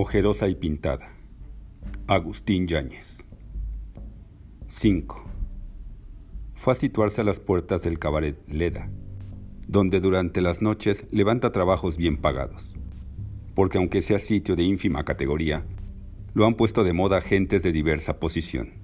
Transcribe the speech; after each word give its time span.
Ojerosa 0.00 0.46
y 0.46 0.54
pintada. 0.54 1.10
Agustín 2.06 2.68
Yáñez. 2.68 3.18
5. 4.68 5.24
Fue 6.54 6.72
a 6.72 6.76
situarse 6.76 7.20
a 7.20 7.24
las 7.24 7.40
puertas 7.40 7.82
del 7.82 7.98
cabaret 7.98 8.38
Leda, 8.46 8.88
donde 9.66 9.98
durante 9.98 10.40
las 10.40 10.62
noches 10.62 11.04
levanta 11.10 11.50
trabajos 11.50 11.96
bien 11.96 12.16
pagados, 12.16 12.76
porque 13.56 13.78
aunque 13.78 14.00
sea 14.00 14.20
sitio 14.20 14.54
de 14.54 14.62
ínfima 14.62 15.04
categoría, 15.04 15.64
lo 16.32 16.46
han 16.46 16.54
puesto 16.54 16.84
de 16.84 16.92
moda 16.92 17.20
gentes 17.20 17.64
de 17.64 17.72
diversa 17.72 18.20
posición, 18.20 18.74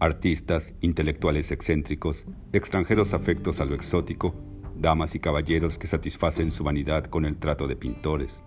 artistas, 0.00 0.74
intelectuales 0.80 1.52
excéntricos, 1.52 2.26
extranjeros 2.52 3.14
afectos 3.14 3.60
a 3.60 3.66
lo 3.66 3.76
exótico, 3.76 4.34
damas 4.76 5.14
y 5.14 5.20
caballeros 5.20 5.78
que 5.78 5.86
satisfacen 5.86 6.50
su 6.50 6.64
vanidad 6.64 7.04
con 7.04 7.24
el 7.24 7.36
trato 7.36 7.68
de 7.68 7.76
pintores, 7.76 8.42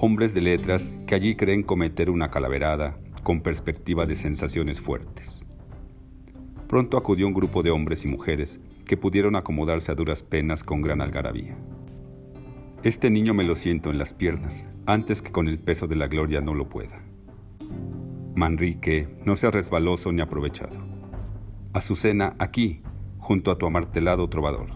hombres 0.00 0.32
de 0.32 0.40
letras 0.40 0.92
que 1.08 1.16
allí 1.16 1.34
creen 1.34 1.64
cometer 1.64 2.08
una 2.08 2.30
calaverada 2.30 2.96
con 3.24 3.40
perspectiva 3.40 4.06
de 4.06 4.14
sensaciones 4.14 4.80
fuertes. 4.80 5.42
Pronto 6.68 6.96
acudió 6.96 7.26
un 7.26 7.34
grupo 7.34 7.64
de 7.64 7.72
hombres 7.72 8.04
y 8.04 8.08
mujeres 8.08 8.60
que 8.86 8.96
pudieron 8.96 9.34
acomodarse 9.34 9.90
a 9.90 9.96
duras 9.96 10.22
penas 10.22 10.62
con 10.62 10.82
gran 10.82 11.00
algarabía. 11.00 11.56
Este 12.84 13.10
niño 13.10 13.34
me 13.34 13.42
lo 13.42 13.56
siento 13.56 13.90
en 13.90 13.98
las 13.98 14.14
piernas, 14.14 14.68
antes 14.86 15.20
que 15.20 15.32
con 15.32 15.48
el 15.48 15.58
peso 15.58 15.88
de 15.88 15.96
la 15.96 16.06
gloria 16.06 16.40
no 16.40 16.54
lo 16.54 16.68
pueda. 16.68 17.02
Manrique, 18.36 19.08
no 19.24 19.34
sea 19.34 19.50
resbaloso 19.50 20.12
ni 20.12 20.22
aprovechado. 20.22 20.76
Azucena, 21.72 22.36
aquí, 22.38 22.82
junto 23.18 23.50
a 23.50 23.58
tu 23.58 23.66
amartelado 23.66 24.28
trovador. 24.28 24.68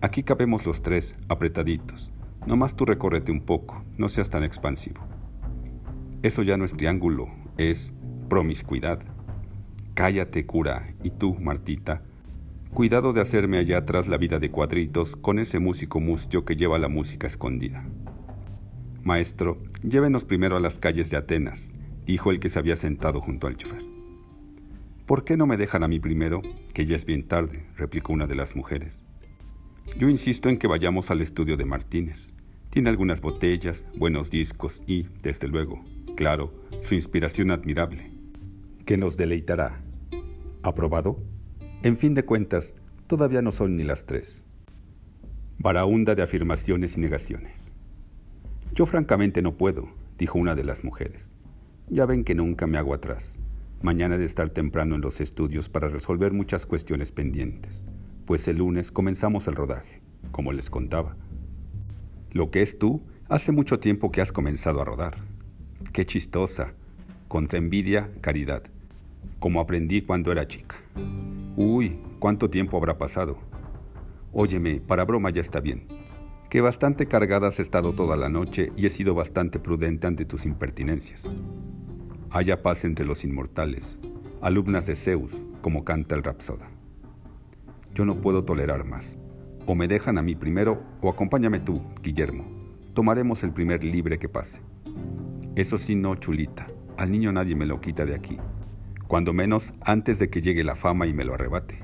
Aquí 0.00 0.24
cabemos 0.24 0.66
los 0.66 0.82
tres, 0.82 1.14
apretaditos, 1.28 2.11
Nomás 2.46 2.74
tú 2.74 2.84
recórrete 2.84 3.30
un 3.30 3.42
poco, 3.42 3.84
no 3.98 4.08
seas 4.08 4.28
tan 4.28 4.42
expansivo. 4.42 5.00
Eso 6.22 6.42
ya 6.42 6.56
no 6.56 6.64
es 6.64 6.72
triángulo, 6.72 7.28
es 7.56 7.94
promiscuidad. 8.28 9.00
Cállate, 9.94 10.44
cura, 10.46 10.94
y 11.02 11.10
tú, 11.10 11.34
Martita, 11.38 12.02
cuidado 12.74 13.12
de 13.12 13.20
hacerme 13.20 13.58
allá 13.58 13.78
atrás 13.78 14.08
la 14.08 14.16
vida 14.16 14.38
de 14.38 14.50
cuadritos 14.50 15.14
con 15.16 15.38
ese 15.38 15.58
músico 15.58 16.00
mustio 16.00 16.44
que 16.44 16.56
lleva 16.56 16.78
la 16.78 16.88
música 16.88 17.26
escondida. 17.26 17.84
Maestro, 19.04 19.58
llévenos 19.82 20.24
primero 20.24 20.56
a 20.56 20.60
las 20.60 20.78
calles 20.78 21.10
de 21.10 21.16
Atenas, 21.16 21.72
dijo 22.06 22.30
el 22.30 22.40
que 22.40 22.48
se 22.48 22.58
había 22.58 22.76
sentado 22.76 23.20
junto 23.20 23.46
al 23.46 23.56
chofer. 23.56 23.82
¿Por 25.06 25.24
qué 25.24 25.36
no 25.36 25.46
me 25.46 25.56
dejan 25.56 25.82
a 25.82 25.88
mí 25.88 26.00
primero, 26.00 26.40
que 26.72 26.86
ya 26.86 26.96
es 26.96 27.04
bien 27.04 27.28
tarde? 27.28 27.66
replicó 27.76 28.12
una 28.12 28.26
de 28.26 28.36
las 28.36 28.56
mujeres. 28.56 29.02
Yo 29.98 30.08
insisto 30.08 30.48
en 30.48 30.58
que 30.58 30.66
vayamos 30.66 31.10
al 31.10 31.20
estudio 31.20 31.56
de 31.56 31.64
Martínez. 31.64 32.32
Tiene 32.70 32.88
algunas 32.88 33.20
botellas, 33.20 33.86
buenos 33.96 34.30
discos 34.30 34.82
y, 34.86 35.06
desde 35.22 35.48
luego, 35.48 35.84
claro, 36.16 36.52
su 36.80 36.94
inspiración 36.94 37.50
admirable, 37.50 38.10
que 38.86 38.96
nos 38.96 39.16
deleitará. 39.16 39.82
¿Aprobado? 40.62 41.18
En 41.82 41.96
fin 41.98 42.14
de 42.14 42.24
cuentas, 42.24 42.76
todavía 43.06 43.42
no 43.42 43.52
son 43.52 43.76
ni 43.76 43.84
las 43.84 44.06
tres. 44.06 44.42
Baraunda 45.58 46.14
de 46.14 46.22
afirmaciones 46.22 46.96
y 46.96 47.00
negaciones. 47.00 47.74
Yo 48.74 48.86
francamente 48.86 49.42
no 49.42 49.56
puedo, 49.56 49.88
dijo 50.16 50.38
una 50.38 50.54
de 50.54 50.64
las 50.64 50.84
mujeres. 50.84 51.32
Ya 51.88 52.06
ven 52.06 52.24
que 52.24 52.34
nunca 52.34 52.66
me 52.66 52.78
hago 52.78 52.94
atrás. 52.94 53.38
Mañana 53.82 54.14
he 54.14 54.18
de 54.18 54.24
estar 54.24 54.48
temprano 54.48 54.94
en 54.94 55.02
los 55.02 55.20
estudios 55.20 55.68
para 55.68 55.88
resolver 55.88 56.32
muchas 56.32 56.64
cuestiones 56.64 57.12
pendientes 57.12 57.84
pues 58.26 58.46
el 58.48 58.58
lunes 58.58 58.90
comenzamos 58.90 59.48
el 59.48 59.54
rodaje, 59.54 60.00
como 60.30 60.52
les 60.52 60.70
contaba. 60.70 61.16
Lo 62.30 62.50
que 62.50 62.62
es 62.62 62.78
tú, 62.78 63.02
hace 63.28 63.52
mucho 63.52 63.78
tiempo 63.78 64.10
que 64.10 64.20
has 64.20 64.32
comenzado 64.32 64.80
a 64.80 64.84
rodar. 64.84 65.16
Qué 65.92 66.06
chistosa, 66.06 66.74
contra 67.28 67.58
envidia, 67.58 68.10
caridad, 68.20 68.62
como 69.38 69.60
aprendí 69.60 70.02
cuando 70.02 70.32
era 70.32 70.46
chica. 70.46 70.76
Uy, 71.56 71.98
cuánto 72.18 72.48
tiempo 72.48 72.76
habrá 72.76 72.96
pasado. 72.96 73.36
Óyeme, 74.32 74.80
para 74.80 75.04
broma 75.04 75.30
ya 75.30 75.42
está 75.42 75.60
bien, 75.60 75.86
que 76.48 76.60
bastante 76.60 77.06
cargada 77.06 77.48
has 77.48 77.60
estado 77.60 77.92
toda 77.92 78.16
la 78.16 78.28
noche 78.28 78.72
y 78.76 78.86
he 78.86 78.90
sido 78.90 79.14
bastante 79.14 79.58
prudente 79.58 80.06
ante 80.06 80.24
tus 80.24 80.46
impertinencias. 80.46 81.28
Haya 82.30 82.62
paz 82.62 82.84
entre 82.84 83.04
los 83.04 83.24
inmortales, 83.24 83.98
alumnas 84.40 84.86
de 84.86 84.94
Zeus, 84.94 85.44
como 85.60 85.84
canta 85.84 86.14
el 86.14 86.22
Rapsoda. 86.22 86.71
Yo 87.94 88.04
no 88.04 88.16
puedo 88.16 88.44
tolerar 88.44 88.84
más. 88.84 89.16
O 89.66 89.74
me 89.74 89.88
dejan 89.88 90.18
a 90.18 90.22
mí 90.22 90.34
primero 90.34 90.82
o 91.00 91.10
acompáñame 91.10 91.60
tú, 91.60 91.82
Guillermo. 92.02 92.44
Tomaremos 92.94 93.44
el 93.44 93.52
primer 93.52 93.84
libre 93.84 94.18
que 94.18 94.28
pase. 94.28 94.62
Eso 95.54 95.78
sí, 95.78 95.94
no, 95.94 96.14
chulita. 96.16 96.66
Al 96.96 97.10
niño 97.10 97.32
nadie 97.32 97.54
me 97.54 97.66
lo 97.66 97.80
quita 97.80 98.04
de 98.04 98.14
aquí. 98.14 98.38
Cuando 99.06 99.32
menos 99.32 99.72
antes 99.82 100.18
de 100.18 100.30
que 100.30 100.40
llegue 100.40 100.64
la 100.64 100.76
fama 100.76 101.06
y 101.06 101.12
me 101.12 101.24
lo 101.24 101.34
arrebate. 101.34 101.78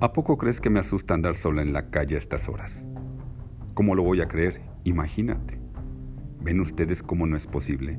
¿A 0.00 0.12
poco 0.12 0.38
crees 0.38 0.60
que 0.60 0.70
me 0.70 0.80
asusta 0.80 1.14
andar 1.14 1.34
sola 1.34 1.62
en 1.62 1.72
la 1.72 1.90
calle 1.90 2.14
a 2.14 2.18
estas 2.18 2.48
horas? 2.48 2.84
¿Cómo 3.74 3.94
lo 3.94 4.02
voy 4.02 4.20
a 4.20 4.28
creer? 4.28 4.62
Imagínate. 4.84 5.58
¿Ven 6.42 6.60
ustedes 6.60 7.02
cómo 7.02 7.26
no 7.26 7.36
es 7.36 7.46
posible? 7.46 7.98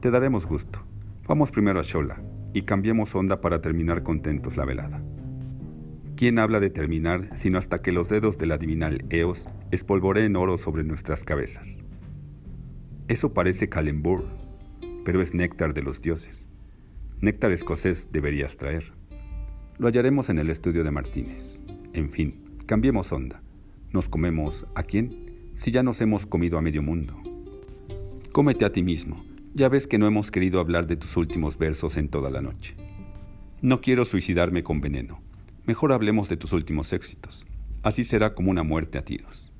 Te 0.00 0.10
daremos 0.10 0.46
gusto. 0.46 0.80
Vamos 1.26 1.50
primero 1.50 1.80
a 1.80 1.82
Shola 1.82 2.22
y 2.54 2.62
cambiemos 2.62 3.14
onda 3.14 3.40
para 3.40 3.60
terminar 3.60 4.02
contentos 4.02 4.56
la 4.56 4.64
velada. 4.64 5.02
¿Quién 6.18 6.40
habla 6.40 6.58
de 6.58 6.68
terminar 6.68 7.30
sino 7.36 7.58
hasta 7.58 7.78
que 7.78 7.92
los 7.92 8.08
dedos 8.08 8.38
del 8.38 8.58
divinal 8.58 9.04
Eos 9.08 9.46
espolvoreen 9.70 10.34
oro 10.34 10.58
sobre 10.58 10.82
nuestras 10.82 11.22
cabezas? 11.22 11.78
Eso 13.06 13.32
parece 13.32 13.68
calembur, 13.68 14.24
pero 15.04 15.22
es 15.22 15.32
néctar 15.32 15.74
de 15.74 15.82
los 15.82 16.02
dioses. 16.02 16.44
Néctar 17.20 17.52
escocés 17.52 18.10
deberías 18.10 18.56
traer. 18.56 18.94
Lo 19.78 19.86
hallaremos 19.86 20.28
en 20.28 20.40
el 20.40 20.50
estudio 20.50 20.82
de 20.82 20.90
Martínez. 20.90 21.60
En 21.92 22.10
fin, 22.10 22.58
cambiemos 22.66 23.12
onda. 23.12 23.40
Nos 23.92 24.08
comemos 24.08 24.66
a 24.74 24.82
quién 24.82 25.52
si 25.54 25.70
ya 25.70 25.84
nos 25.84 26.00
hemos 26.00 26.26
comido 26.26 26.58
a 26.58 26.62
medio 26.62 26.82
mundo. 26.82 27.14
Cómete 28.32 28.64
a 28.64 28.72
ti 28.72 28.82
mismo. 28.82 29.24
Ya 29.54 29.68
ves 29.68 29.86
que 29.86 29.98
no 29.98 30.08
hemos 30.08 30.32
querido 30.32 30.58
hablar 30.58 30.88
de 30.88 30.96
tus 30.96 31.16
últimos 31.16 31.56
versos 31.58 31.96
en 31.96 32.08
toda 32.08 32.28
la 32.28 32.42
noche. 32.42 32.74
No 33.62 33.80
quiero 33.80 34.04
suicidarme 34.04 34.64
con 34.64 34.80
veneno 34.80 35.27
Mejor 35.68 35.92
hablemos 35.92 36.30
de 36.30 36.38
tus 36.38 36.54
últimos 36.54 36.94
éxitos. 36.94 37.44
Así 37.82 38.02
será 38.02 38.34
como 38.34 38.50
una 38.50 38.62
muerte 38.62 38.96
a 38.96 39.04
tiros. 39.04 39.52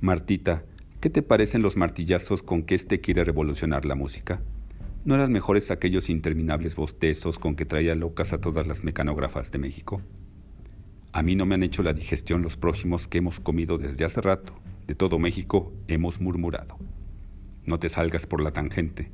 Martita, 0.00 0.62
¿qué 1.00 1.10
te 1.10 1.22
parecen 1.22 1.60
los 1.60 1.76
martillazos 1.76 2.44
con 2.44 2.62
que 2.62 2.76
éste 2.76 3.00
quiere 3.00 3.24
revolucionar 3.24 3.84
la 3.84 3.96
música? 3.96 4.40
¿No 5.04 5.16
eran 5.16 5.32
mejores 5.32 5.72
aquellos 5.72 6.08
interminables 6.08 6.76
bostezos 6.76 7.40
con 7.40 7.56
que 7.56 7.64
traía 7.64 7.96
locas 7.96 8.32
a 8.32 8.40
todas 8.40 8.64
las 8.68 8.84
mecanógrafas 8.84 9.50
de 9.50 9.58
México? 9.58 10.00
A 11.10 11.24
mí 11.24 11.34
no 11.34 11.46
me 11.46 11.56
han 11.56 11.64
hecho 11.64 11.82
la 11.82 11.94
digestión 11.94 12.42
los 12.42 12.56
prójimos 12.56 13.08
que 13.08 13.18
hemos 13.18 13.40
comido 13.40 13.76
desde 13.76 14.04
hace 14.04 14.20
rato. 14.20 14.54
De 14.86 14.94
todo 14.94 15.18
México 15.18 15.72
hemos 15.88 16.20
murmurado. 16.20 16.76
No 17.66 17.80
te 17.80 17.88
salgas 17.88 18.24
por 18.24 18.40
la 18.40 18.52
tangente. 18.52 19.10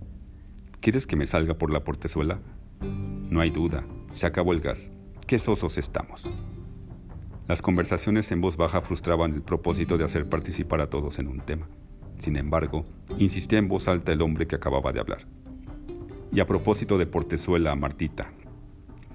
¿Quieres 0.80 1.06
que 1.06 1.16
me 1.16 1.24
salga 1.24 1.54
por 1.54 1.72
la 1.72 1.82
portezuela? 1.82 2.40
No 2.82 3.40
hay 3.40 3.48
duda, 3.48 3.86
se 4.12 4.26
acabó 4.26 4.52
el 4.52 4.60
gas 4.60 4.92
qué 5.26 5.38
sosos 5.40 5.76
estamos. 5.76 6.30
Las 7.48 7.60
conversaciones 7.60 8.30
en 8.30 8.40
voz 8.40 8.56
baja 8.56 8.80
frustraban 8.80 9.34
el 9.34 9.42
propósito 9.42 9.98
de 9.98 10.04
hacer 10.04 10.28
participar 10.28 10.80
a 10.80 10.88
todos 10.88 11.18
en 11.18 11.26
un 11.26 11.40
tema. 11.40 11.68
Sin 12.18 12.36
embargo, 12.36 12.84
insistía 13.18 13.58
en 13.58 13.68
voz 13.68 13.88
alta 13.88 14.12
el 14.12 14.22
hombre 14.22 14.46
que 14.46 14.56
acababa 14.56 14.92
de 14.92 15.00
hablar. 15.00 15.26
Y 16.32 16.40
a 16.40 16.46
propósito 16.46 16.96
de 16.96 17.06
Portezuela, 17.06 17.74
Martita, 17.74 18.30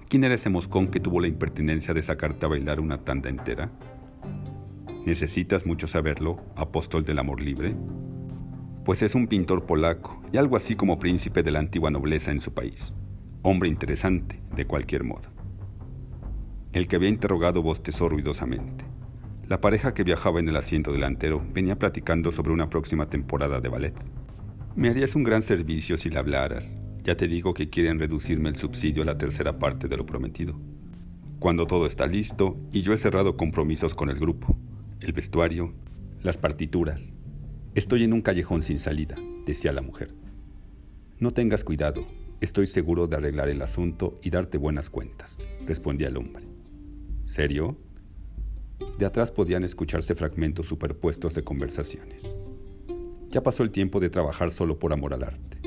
¿quién 0.09 0.23
era 0.23 0.35
ese 0.35 0.49
moscón 0.49 0.87
que 0.87 0.99
tuvo 0.99 1.19
la 1.19 1.27
impertinencia 1.27 1.93
de 1.93 2.03
sacarte 2.03 2.45
a 2.45 2.49
bailar 2.49 2.79
una 2.79 3.03
tanda 3.03 3.29
entera? 3.29 3.71
¿Necesitas 5.05 5.65
mucho 5.65 5.87
saberlo, 5.87 6.41
apóstol 6.55 7.03
del 7.05 7.19
amor 7.19 7.41
libre? 7.41 7.75
Pues 8.85 9.01
es 9.01 9.15
un 9.15 9.27
pintor 9.27 9.65
polaco 9.65 10.21
y 10.31 10.37
algo 10.37 10.57
así 10.57 10.75
como 10.75 10.99
príncipe 10.99 11.41
de 11.43 11.51
la 11.51 11.59
antigua 11.59 11.89
nobleza 11.89 12.31
en 12.31 12.41
su 12.41 12.53
país. 12.53 12.95
Hombre 13.43 13.69
interesante, 13.69 14.41
de 14.55 14.65
cualquier 14.65 15.03
modo. 15.03 15.40
El 16.73 16.87
que 16.87 16.95
había 16.95 17.09
interrogado 17.09 17.61
bostezó 17.61 18.07
ruidosamente. 18.07 18.85
La 19.49 19.59
pareja 19.59 19.93
que 19.93 20.05
viajaba 20.05 20.39
en 20.39 20.47
el 20.47 20.55
asiento 20.55 20.93
delantero 20.93 21.43
venía 21.53 21.77
platicando 21.77 22.31
sobre 22.31 22.53
una 22.53 22.69
próxima 22.69 23.09
temporada 23.09 23.59
de 23.59 23.67
ballet. 23.67 23.93
Me 24.77 24.89
harías 24.89 25.15
un 25.15 25.23
gran 25.23 25.41
servicio 25.41 25.97
si 25.97 26.09
le 26.09 26.19
hablaras. 26.19 26.77
Ya 27.03 27.17
te 27.17 27.27
digo 27.27 27.53
que 27.53 27.69
quieren 27.69 27.99
reducirme 27.99 28.47
el 28.47 28.55
subsidio 28.55 29.03
a 29.03 29.05
la 29.05 29.17
tercera 29.17 29.59
parte 29.59 29.89
de 29.89 29.97
lo 29.97 30.05
prometido. 30.05 30.57
Cuando 31.39 31.67
todo 31.67 31.87
está 31.87 32.07
listo 32.07 32.55
y 32.71 32.83
yo 32.83 32.93
he 32.93 32.97
cerrado 32.97 33.35
compromisos 33.35 33.93
con 33.93 34.09
el 34.09 34.17
grupo, 34.17 34.55
el 35.01 35.11
vestuario, 35.11 35.73
las 36.21 36.37
partituras. 36.37 37.17
Estoy 37.75 38.05
en 38.05 38.13
un 38.13 38.21
callejón 38.21 38.61
sin 38.61 38.79
salida, 38.79 39.17
decía 39.45 39.73
la 39.73 39.81
mujer. 39.81 40.13
No 41.19 41.31
tengas 41.31 41.65
cuidado, 41.65 42.05
estoy 42.39 42.67
seguro 42.67 43.07
de 43.07 43.17
arreglar 43.17 43.49
el 43.49 43.61
asunto 43.61 44.19
y 44.21 44.29
darte 44.29 44.57
buenas 44.57 44.89
cuentas, 44.89 45.39
respondía 45.65 46.07
el 46.07 46.15
hombre. 46.15 46.50
¿Serio? 47.25 47.77
De 48.97 49.05
atrás 49.05 49.31
podían 49.31 49.63
escucharse 49.63 50.15
fragmentos 50.15 50.67
superpuestos 50.67 51.33
de 51.33 51.43
conversaciones. 51.43 52.23
Ya 53.29 53.41
pasó 53.41 53.63
el 53.63 53.71
tiempo 53.71 53.99
de 53.99 54.09
trabajar 54.09 54.51
solo 54.51 54.77
por 54.77 54.93
amor 54.93 55.13
al 55.13 55.23
arte. 55.23 55.57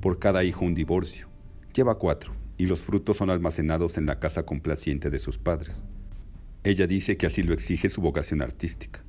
Por 0.00 0.18
cada 0.18 0.44
hijo 0.44 0.64
un 0.64 0.74
divorcio. 0.74 1.28
Lleva 1.74 1.98
cuatro, 1.98 2.32
y 2.56 2.66
los 2.66 2.80
frutos 2.80 3.16
son 3.16 3.30
almacenados 3.30 3.98
en 3.98 4.06
la 4.06 4.20
casa 4.20 4.46
complaciente 4.46 5.10
de 5.10 5.18
sus 5.18 5.38
padres. 5.38 5.82
Ella 6.62 6.86
dice 6.86 7.16
que 7.16 7.26
así 7.26 7.42
lo 7.42 7.52
exige 7.52 7.88
su 7.88 8.00
vocación 8.00 8.40
artística. 8.40 9.02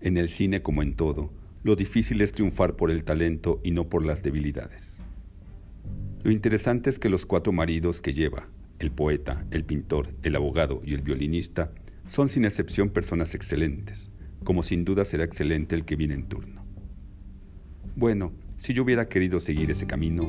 En 0.00 0.16
el 0.16 0.28
cine, 0.28 0.62
como 0.62 0.82
en 0.82 0.94
todo, 0.94 1.30
lo 1.62 1.76
difícil 1.76 2.22
es 2.22 2.32
triunfar 2.32 2.74
por 2.74 2.90
el 2.90 3.04
talento 3.04 3.60
y 3.62 3.72
no 3.72 3.88
por 3.88 4.04
las 4.04 4.22
debilidades. 4.22 5.00
Lo 6.22 6.30
interesante 6.30 6.88
es 6.88 6.98
que 6.98 7.10
los 7.10 7.26
cuatro 7.26 7.52
maridos 7.52 8.00
que 8.00 8.14
lleva, 8.14 8.48
el 8.80 8.90
poeta, 8.90 9.46
el 9.50 9.64
pintor, 9.64 10.08
el 10.22 10.34
abogado 10.34 10.80
y 10.84 10.94
el 10.94 11.02
violinista, 11.02 11.70
son 12.06 12.28
sin 12.28 12.44
excepción 12.44 12.88
personas 12.88 13.34
excelentes, 13.34 14.10
como 14.42 14.62
sin 14.62 14.84
duda 14.84 15.04
será 15.04 15.22
excelente 15.22 15.76
el 15.76 15.84
que 15.84 15.96
viene 15.96 16.14
en 16.14 16.28
turno. 16.28 16.64
Bueno, 17.94 18.32
si 18.56 18.72
yo 18.72 18.82
hubiera 18.82 19.08
querido 19.08 19.38
seguir 19.38 19.70
ese 19.70 19.86
camino, 19.86 20.24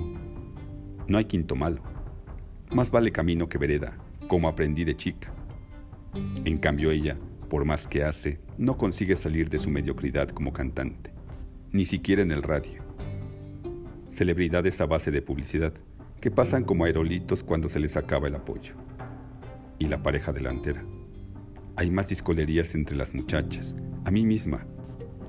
no 1.07 1.17
hay 1.17 1.25
quinto 1.25 1.55
malo. 1.55 1.81
Más 2.71 2.91
vale 2.91 3.11
camino 3.11 3.47
que 3.49 3.57
vereda, 3.57 3.97
como 4.27 4.47
aprendí 4.47 4.83
de 4.83 4.95
chica. 4.95 5.33
En 6.45 6.57
cambio 6.57 6.91
ella, 6.91 7.17
por 7.49 7.65
más 7.65 7.87
que 7.87 8.03
hace, 8.03 8.39
no 8.57 8.77
consigue 8.77 9.15
salir 9.15 9.49
de 9.49 9.59
su 9.59 9.69
mediocridad 9.69 10.29
como 10.29 10.53
cantante, 10.53 11.11
ni 11.71 11.85
siquiera 11.85 12.21
en 12.21 12.31
el 12.31 12.43
radio. 12.43 12.83
Celebridades 14.07 14.81
a 14.81 14.85
base 14.85 15.09
de 15.09 15.21
publicidad, 15.21 15.73
que 16.21 16.29
pasan 16.29 16.63
como 16.63 16.85
aerolitos 16.85 17.43
cuando 17.43 17.67
se 17.67 17.79
les 17.79 17.97
acaba 17.97 18.27
el 18.27 18.35
apoyo. 18.35 18.75
Y 19.79 19.87
la 19.87 20.03
pareja 20.03 20.31
delantera. 20.31 20.85
Hay 21.75 21.89
más 21.89 22.07
discolerías 22.07 22.75
entre 22.75 22.95
las 22.95 23.15
muchachas, 23.15 23.75
a 24.05 24.11
mí 24.11 24.23
misma, 24.23 24.67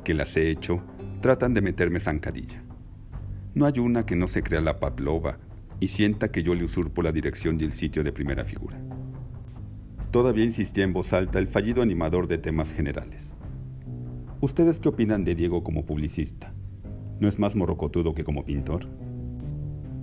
que 0.04 0.12
las 0.12 0.36
he 0.36 0.50
hecho, 0.50 0.82
tratan 1.22 1.54
de 1.54 1.62
meterme 1.62 1.98
zancadilla. 1.98 2.62
No 3.54 3.64
hay 3.64 3.78
una 3.78 4.04
que 4.04 4.16
no 4.16 4.28
se 4.28 4.42
crea 4.42 4.60
la 4.60 4.78
Pavlova 4.78 5.38
y 5.80 5.88
sienta 5.88 6.30
que 6.30 6.42
yo 6.42 6.54
le 6.54 6.64
usurpo 6.64 7.02
la 7.02 7.10
dirección 7.10 7.58
y 7.58 7.64
el 7.64 7.72
sitio 7.72 8.04
de 8.04 8.12
primera 8.12 8.44
figura. 8.44 8.78
Todavía 10.10 10.44
insistía 10.44 10.84
en 10.84 10.92
voz 10.92 11.14
alta 11.14 11.38
el 11.38 11.48
fallido 11.48 11.80
animador 11.80 12.28
de 12.28 12.36
temas 12.36 12.72
generales. 12.72 13.38
¿Ustedes 14.42 14.78
qué 14.78 14.90
opinan 14.90 15.24
de 15.24 15.34
Diego 15.34 15.64
como 15.64 15.86
publicista? 15.86 16.52
¿No 17.18 17.28
es 17.28 17.38
más 17.38 17.56
morrocotudo 17.56 18.14
que 18.14 18.24
como 18.24 18.44
pintor? 18.44 18.88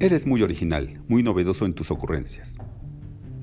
Eres 0.01 0.25
muy 0.25 0.41
original, 0.43 1.01
muy 1.09 1.23
novedoso 1.23 1.65
en 1.65 1.73
tus 1.73 1.91
ocurrencias. 1.91 2.55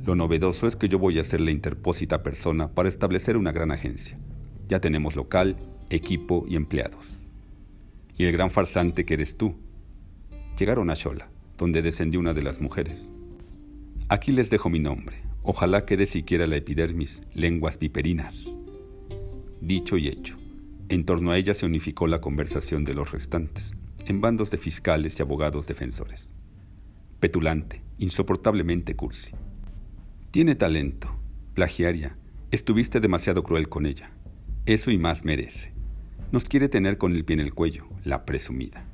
Lo 0.06 0.14
novedoso 0.14 0.66
es 0.66 0.74
que 0.74 0.88
yo 0.88 0.98
voy 0.98 1.18
a 1.18 1.24
ser 1.24 1.42
la 1.42 1.50
interpósita 1.50 2.22
persona 2.22 2.68
para 2.68 2.88
establecer 2.88 3.36
una 3.36 3.52
gran 3.52 3.72
agencia. 3.72 4.18
Ya 4.66 4.80
tenemos 4.80 5.16
local, 5.16 5.58
equipo 5.90 6.46
y 6.48 6.56
empleados. 6.56 7.04
Y 8.16 8.24
el 8.24 8.32
gran 8.32 8.50
farsante 8.50 9.04
que 9.04 9.12
eres 9.12 9.36
tú. 9.36 9.54
Llegaron 10.58 10.88
a 10.88 10.96
Xola, 10.96 11.28
donde 11.58 11.82
descendió 11.82 12.20
una 12.20 12.32
de 12.32 12.42
las 12.42 12.58
mujeres. 12.58 13.10
Aquí 14.08 14.32
les 14.32 14.48
dejo 14.48 14.70
mi 14.70 14.78
nombre. 14.78 15.18
Ojalá 15.42 15.84
quede 15.84 16.06
siquiera 16.06 16.46
la 16.46 16.56
epidermis, 16.56 17.22
lenguas 17.34 17.78
viperinas. 17.78 18.56
Dicho 19.60 19.98
y 19.98 20.08
hecho. 20.08 20.38
En 20.88 21.04
torno 21.04 21.32
a 21.32 21.36
ella 21.36 21.52
se 21.52 21.66
unificó 21.66 22.06
la 22.06 22.22
conversación 22.22 22.86
de 22.86 22.94
los 22.94 23.12
restantes, 23.12 23.74
en 24.06 24.22
bandos 24.22 24.50
de 24.50 24.56
fiscales 24.56 25.18
y 25.18 25.22
abogados 25.22 25.66
defensores. 25.66 26.32
Petulante, 27.20 27.80
insoportablemente 27.96 28.94
cursi. 28.94 29.32
Tiene 30.32 30.54
talento, 30.54 31.08
plagiaria, 31.54 32.14
estuviste 32.50 33.00
demasiado 33.00 33.42
cruel 33.42 33.70
con 33.70 33.86
ella. 33.86 34.10
Eso 34.66 34.90
y 34.90 34.98
más 34.98 35.24
merece. 35.24 35.72
Nos 36.30 36.44
quiere 36.44 36.68
tener 36.68 36.98
con 36.98 37.14
el 37.16 37.24
pie 37.24 37.34
en 37.34 37.40
el 37.40 37.54
cuello, 37.54 37.86
la 38.04 38.26
presumida. 38.26 38.84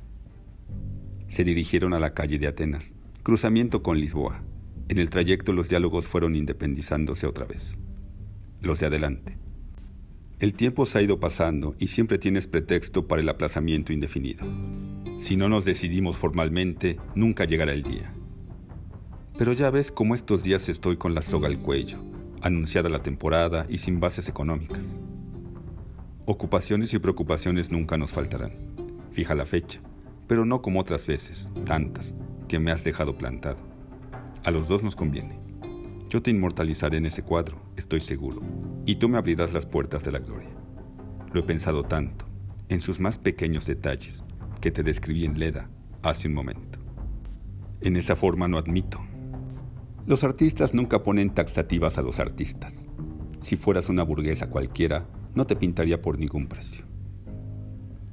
Se 1.27 1.43
dirigieron 1.43 1.93
a 1.93 1.99
la 1.99 2.13
calle 2.13 2.39
de 2.39 2.47
Atenas, 2.47 2.93
cruzamiento 3.23 3.83
con 3.83 3.99
Lisboa. 3.99 4.41
En 4.87 4.99
el 4.99 5.09
trayecto 5.09 5.51
los 5.51 5.67
diálogos 5.67 6.07
fueron 6.07 6.35
independizándose 6.35 7.27
otra 7.27 7.45
vez. 7.45 7.77
Los 8.61 8.79
de 8.79 8.85
adelante. 8.85 9.37
El 10.43 10.55
tiempo 10.55 10.85
se 10.85 10.97
ha 10.97 11.01
ido 11.01 11.21
pasando 11.21 11.73
y 11.79 11.87
siempre 11.87 12.17
tienes 12.17 12.47
pretexto 12.47 13.07
para 13.07 13.21
el 13.21 13.29
aplazamiento 13.29 13.93
indefinido. 13.93 14.45
Si 15.17 15.37
no 15.37 15.47
nos 15.47 15.63
decidimos 15.63 16.17
formalmente, 16.17 16.99
nunca 17.15 17.45
llegará 17.45 17.71
el 17.71 17.81
día. 17.81 18.13
Pero 19.37 19.53
ya 19.53 19.69
ves 19.69 19.89
cómo 19.89 20.15
estos 20.15 20.43
días 20.43 20.67
estoy 20.67 20.97
con 20.97 21.15
la 21.15 21.21
soga 21.21 21.47
al 21.47 21.61
cuello, 21.61 21.97
anunciada 22.41 22.89
la 22.89 23.01
temporada 23.01 23.65
y 23.69 23.77
sin 23.77 24.01
bases 24.01 24.27
económicas. 24.27 24.99
Ocupaciones 26.25 26.93
y 26.93 26.99
preocupaciones 26.99 27.71
nunca 27.71 27.97
nos 27.97 28.11
faltarán. 28.11 28.51
Fija 29.13 29.35
la 29.35 29.45
fecha, 29.45 29.79
pero 30.27 30.43
no 30.43 30.61
como 30.61 30.81
otras 30.81 31.07
veces, 31.07 31.49
tantas, 31.65 32.17
que 32.49 32.59
me 32.59 32.71
has 32.71 32.83
dejado 32.83 33.17
plantado. 33.17 33.59
A 34.43 34.51
los 34.51 34.67
dos 34.67 34.83
nos 34.83 34.97
conviene. 34.97 35.39
Yo 36.13 36.21
te 36.21 36.29
inmortalizaré 36.29 36.97
en 36.97 37.07
ese 37.07 37.23
cuadro, 37.23 37.59
estoy 37.75 37.99
seguro, 37.99 38.39
y 38.85 38.97
tú 38.97 39.09
me 39.09 39.17
abrirás 39.17 39.51
las 39.51 39.65
puertas 39.65 40.03
de 40.03 40.11
la 40.11 40.19
gloria. 40.19 40.51
Lo 41.33 41.39
he 41.39 41.43
pensado 41.43 41.85
tanto, 41.85 42.27
en 42.69 42.81
sus 42.81 42.99
más 42.99 43.17
pequeños 43.17 43.65
detalles, 43.65 44.23
que 44.61 44.69
te 44.69 44.83
describí 44.83 45.25
en 45.25 45.39
Leda 45.39 45.71
hace 46.03 46.27
un 46.27 46.35
momento. 46.35 46.77
En 47.81 47.95
esa 47.95 48.15
forma 48.15 48.47
no 48.47 48.59
admito. 48.59 49.01
Los 50.05 50.23
artistas 50.23 50.75
nunca 50.75 51.01
ponen 51.01 51.33
taxativas 51.33 51.97
a 51.97 52.03
los 52.03 52.19
artistas. 52.19 52.87
Si 53.39 53.57
fueras 53.57 53.89
una 53.89 54.03
burguesa 54.03 54.51
cualquiera, 54.51 55.07
no 55.33 55.47
te 55.47 55.55
pintaría 55.55 55.99
por 55.99 56.19
ningún 56.19 56.45
precio. 56.45 56.85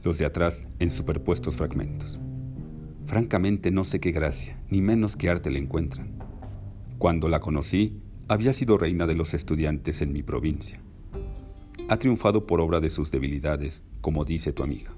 Los 0.02 0.16
de 0.16 0.24
atrás 0.24 0.66
en 0.78 0.90
superpuestos 0.90 1.54
fragmentos. 1.54 2.18
Francamente 3.04 3.70
no 3.70 3.84
sé 3.84 4.00
qué 4.00 4.10
gracia, 4.10 4.58
ni 4.70 4.80
menos 4.80 5.18
qué 5.18 5.28
arte 5.28 5.50
le 5.50 5.58
encuentran. 5.58 6.19
Cuando 7.00 7.30
la 7.30 7.40
conocí, 7.40 7.98
había 8.28 8.52
sido 8.52 8.76
reina 8.76 9.06
de 9.06 9.14
los 9.14 9.32
estudiantes 9.32 10.02
en 10.02 10.12
mi 10.12 10.22
provincia. 10.22 10.82
Ha 11.88 11.96
triunfado 11.96 12.46
por 12.46 12.60
obra 12.60 12.78
de 12.78 12.90
sus 12.90 13.10
debilidades, 13.10 13.84
como 14.02 14.26
dice 14.26 14.52
tu 14.52 14.62
amiga. 14.62 14.92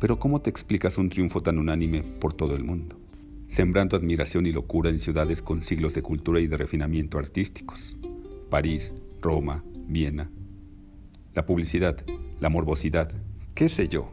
Pero 0.00 0.18
¿cómo 0.18 0.42
te 0.42 0.50
explicas 0.50 0.98
un 0.98 1.08
triunfo 1.08 1.40
tan 1.40 1.60
unánime 1.60 2.02
por 2.02 2.34
todo 2.34 2.56
el 2.56 2.64
mundo, 2.64 2.98
sembrando 3.46 3.96
admiración 3.96 4.44
y 4.44 4.50
locura 4.50 4.90
en 4.90 4.98
ciudades 4.98 5.40
con 5.40 5.62
siglos 5.62 5.94
de 5.94 6.02
cultura 6.02 6.40
y 6.40 6.48
de 6.48 6.56
refinamiento 6.56 7.16
artísticos? 7.16 7.96
París, 8.50 8.92
Roma, 9.20 9.62
Viena, 9.86 10.32
la 11.32 11.46
publicidad, 11.46 12.04
la 12.40 12.48
morbosidad, 12.48 13.12
qué 13.54 13.68
sé 13.68 13.86
yo. 13.86 14.10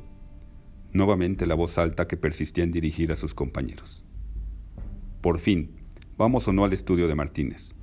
Nuevamente 0.93 1.47
la 1.47 1.55
voz 1.55 1.79
alta 1.79 2.07
que 2.07 2.15
persistía 2.15 2.63
en 2.63 2.71
dirigir 2.71 3.11
a 3.11 3.15
sus 3.15 3.33
compañeros. 3.33 4.05
Por 5.21 5.39
fin, 5.39 5.78
vamos 6.19 6.47
o 6.49 6.53
no 6.53 6.65
al 6.65 6.73
estudio 6.73 7.07
de 7.07 7.15
Martínez. 7.15 7.73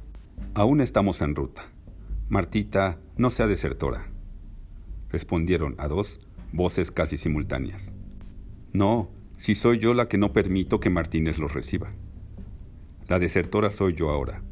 Aún 0.53 0.83
estamos 0.83 1.23
en 1.23 1.35
ruta. 1.35 1.63
Martita, 2.29 3.01
no 3.17 3.31
sea 3.31 3.47
desertora. 3.47 4.11
Respondieron 5.09 5.75
a 5.79 5.89
dos 5.89 6.21
voces 6.53 6.91
casi 6.91 7.17
simultáneas. 7.17 7.95
No, 8.75 9.11
si 9.39 9.55
soy 9.55 9.79
yo 9.79 9.95
la 9.95 10.07
que 10.07 10.19
no 10.19 10.35
permito 10.35 10.81
que 10.81 10.91
Martínez 10.91 11.39
los 11.39 11.55
reciba. 11.55 11.93
La 13.09 13.19
desertora 13.19 13.71
soy 13.71 13.95
yo 13.95 14.11
ahora. 14.11 14.43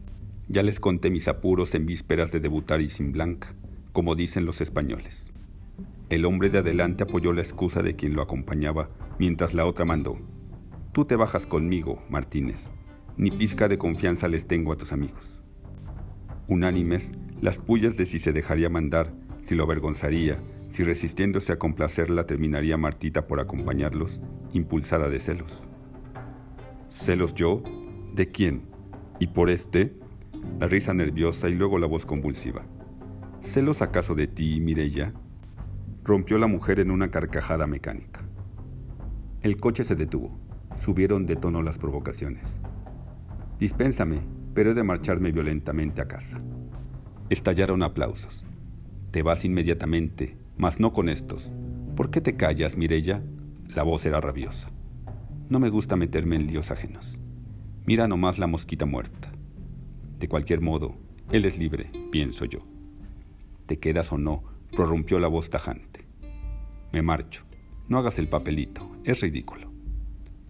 Ya 0.49 0.63
les 0.63 0.81
conté 0.81 1.11
mis 1.11 1.29
apuros 1.29 1.75
en 1.75 1.85
vísperas 1.85 2.33
de 2.33 2.41
debutar 2.41 2.81
y 2.81 2.89
sin 2.89 3.13
blanca 3.13 3.55
como 3.93 4.17
dicen 4.17 4.45
los 4.45 4.61
españoles. 4.61 5.31
El 6.09 6.25
hombre 6.25 6.51
de 6.51 6.59
adelante 6.59 7.05
apoyó 7.05 7.33
la 7.33 7.43
excusa 7.43 7.81
de 7.81 7.95
quien 7.95 8.15
lo 8.15 8.23
acompañaba, 8.23 8.89
mientras 9.21 9.55
la 9.55 9.67
otra 9.67 9.85
mandó. 9.85 10.19
Tú 10.93 11.05
te 11.05 11.15
bajas 11.15 11.47
conmigo, 11.47 12.03
Martínez. 12.11 12.73
Ni 13.17 13.31
pizca 13.31 13.69
de 13.69 13.79
confianza 13.79 14.27
les 14.27 14.47
tengo 14.47 14.73
a 14.73 14.77
tus 14.77 14.93
amigos. 14.93 15.41
Unánimes, 16.49 17.13
las 17.41 17.59
pullas 17.59 17.97
de 17.97 18.07
si 18.07 18.19
se 18.19 18.33
dejaría 18.33 18.69
mandar, 18.69 19.15
si 19.41 19.55
lo 19.55 19.63
avergonzaría, 19.63 20.39
si 20.69 20.83
resistiéndose 20.83 21.53
a 21.53 21.59
complacerla 21.59 22.27
terminaría 22.27 22.77
Martita 22.77 23.29
por 23.29 23.39
acompañarlos, 23.39 24.21
impulsada 24.53 25.09
de 25.09 25.21
celos. 25.21 25.69
¿Celos 26.89 27.35
yo? 27.35 27.63
¿De 28.15 28.31
quién? 28.33 28.63
¿Y 29.21 29.29
por 29.29 29.49
este? 29.49 29.95
La 30.59 30.67
risa 30.67 30.93
nerviosa 30.93 31.49
y 31.49 31.55
luego 31.55 31.79
la 31.79 31.87
voz 31.87 32.07
convulsiva. 32.07 32.67
¿Celos 33.41 33.81
acaso 33.81 34.17
de 34.17 34.27
ti, 34.27 34.61
Mirella? 34.61 35.13
Rompió 36.03 36.39
la 36.39 36.49
mujer 36.49 36.81
en 36.81 36.91
una 36.91 37.11
carcajada 37.11 37.67
mecánica. 37.67 38.23
El 39.43 39.59
coche 39.59 39.85
se 39.85 39.95
detuvo. 39.95 40.37
Subieron 40.77 41.27
de 41.27 41.37
tono 41.37 41.63
las 41.63 41.79
provocaciones. 41.79 42.61
Dispénsame, 43.65 44.21
pero 44.53 44.73
he 44.73 44.75
de 44.75 44.83
marcharme 44.83 45.33
violentamente 45.33 46.03
a 46.03 46.07
casa. 46.07 46.39
Estallaron 47.31 47.83
aplausos. 47.83 48.45
Te 49.11 49.23
vas 49.23 49.47
inmediatamente, 49.47 50.37
mas 50.59 50.81
no 50.81 50.93
con 50.93 51.09
estos. 51.09 51.51
¿Por 51.97 52.11
qué 52.11 52.21
te 52.21 52.37
callas, 52.37 52.77
Mirella? 52.77 53.23
La 53.69 53.83
voz 53.83 54.05
era 54.05 54.21
rabiosa. 54.21 54.71
No 55.49 55.61
me 55.61 55.71
gusta 55.71 55.97
meterme 55.97 56.37
en 56.37 56.47
líos 56.47 56.71
ajenos. 56.71 57.19
Mira 57.87 58.07
nomás 58.07 58.39
la 58.39 58.47
mosquita 58.47 58.85
muerta. 58.85 59.33
De 60.19 60.29
cualquier 60.29 60.61
modo, 60.61 60.97
él 61.33 61.47
es 61.47 61.57
libre, 61.57 61.91
pienso 62.13 62.45
yo. 62.45 62.67
¿Te 63.65 63.79
quedas 63.79 64.13
o 64.13 64.19
no? 64.19 64.45
prorrumpió 64.73 65.19
la 65.19 65.29
voz 65.29 65.49
tajante. 65.49 66.05
Me 66.93 67.01
marcho. 67.01 67.45
No 67.89 67.97
hagas 67.97 68.19
el 68.19 68.29
papelito, 68.29 68.95
es 69.05 69.23
ridículo. 69.23 69.73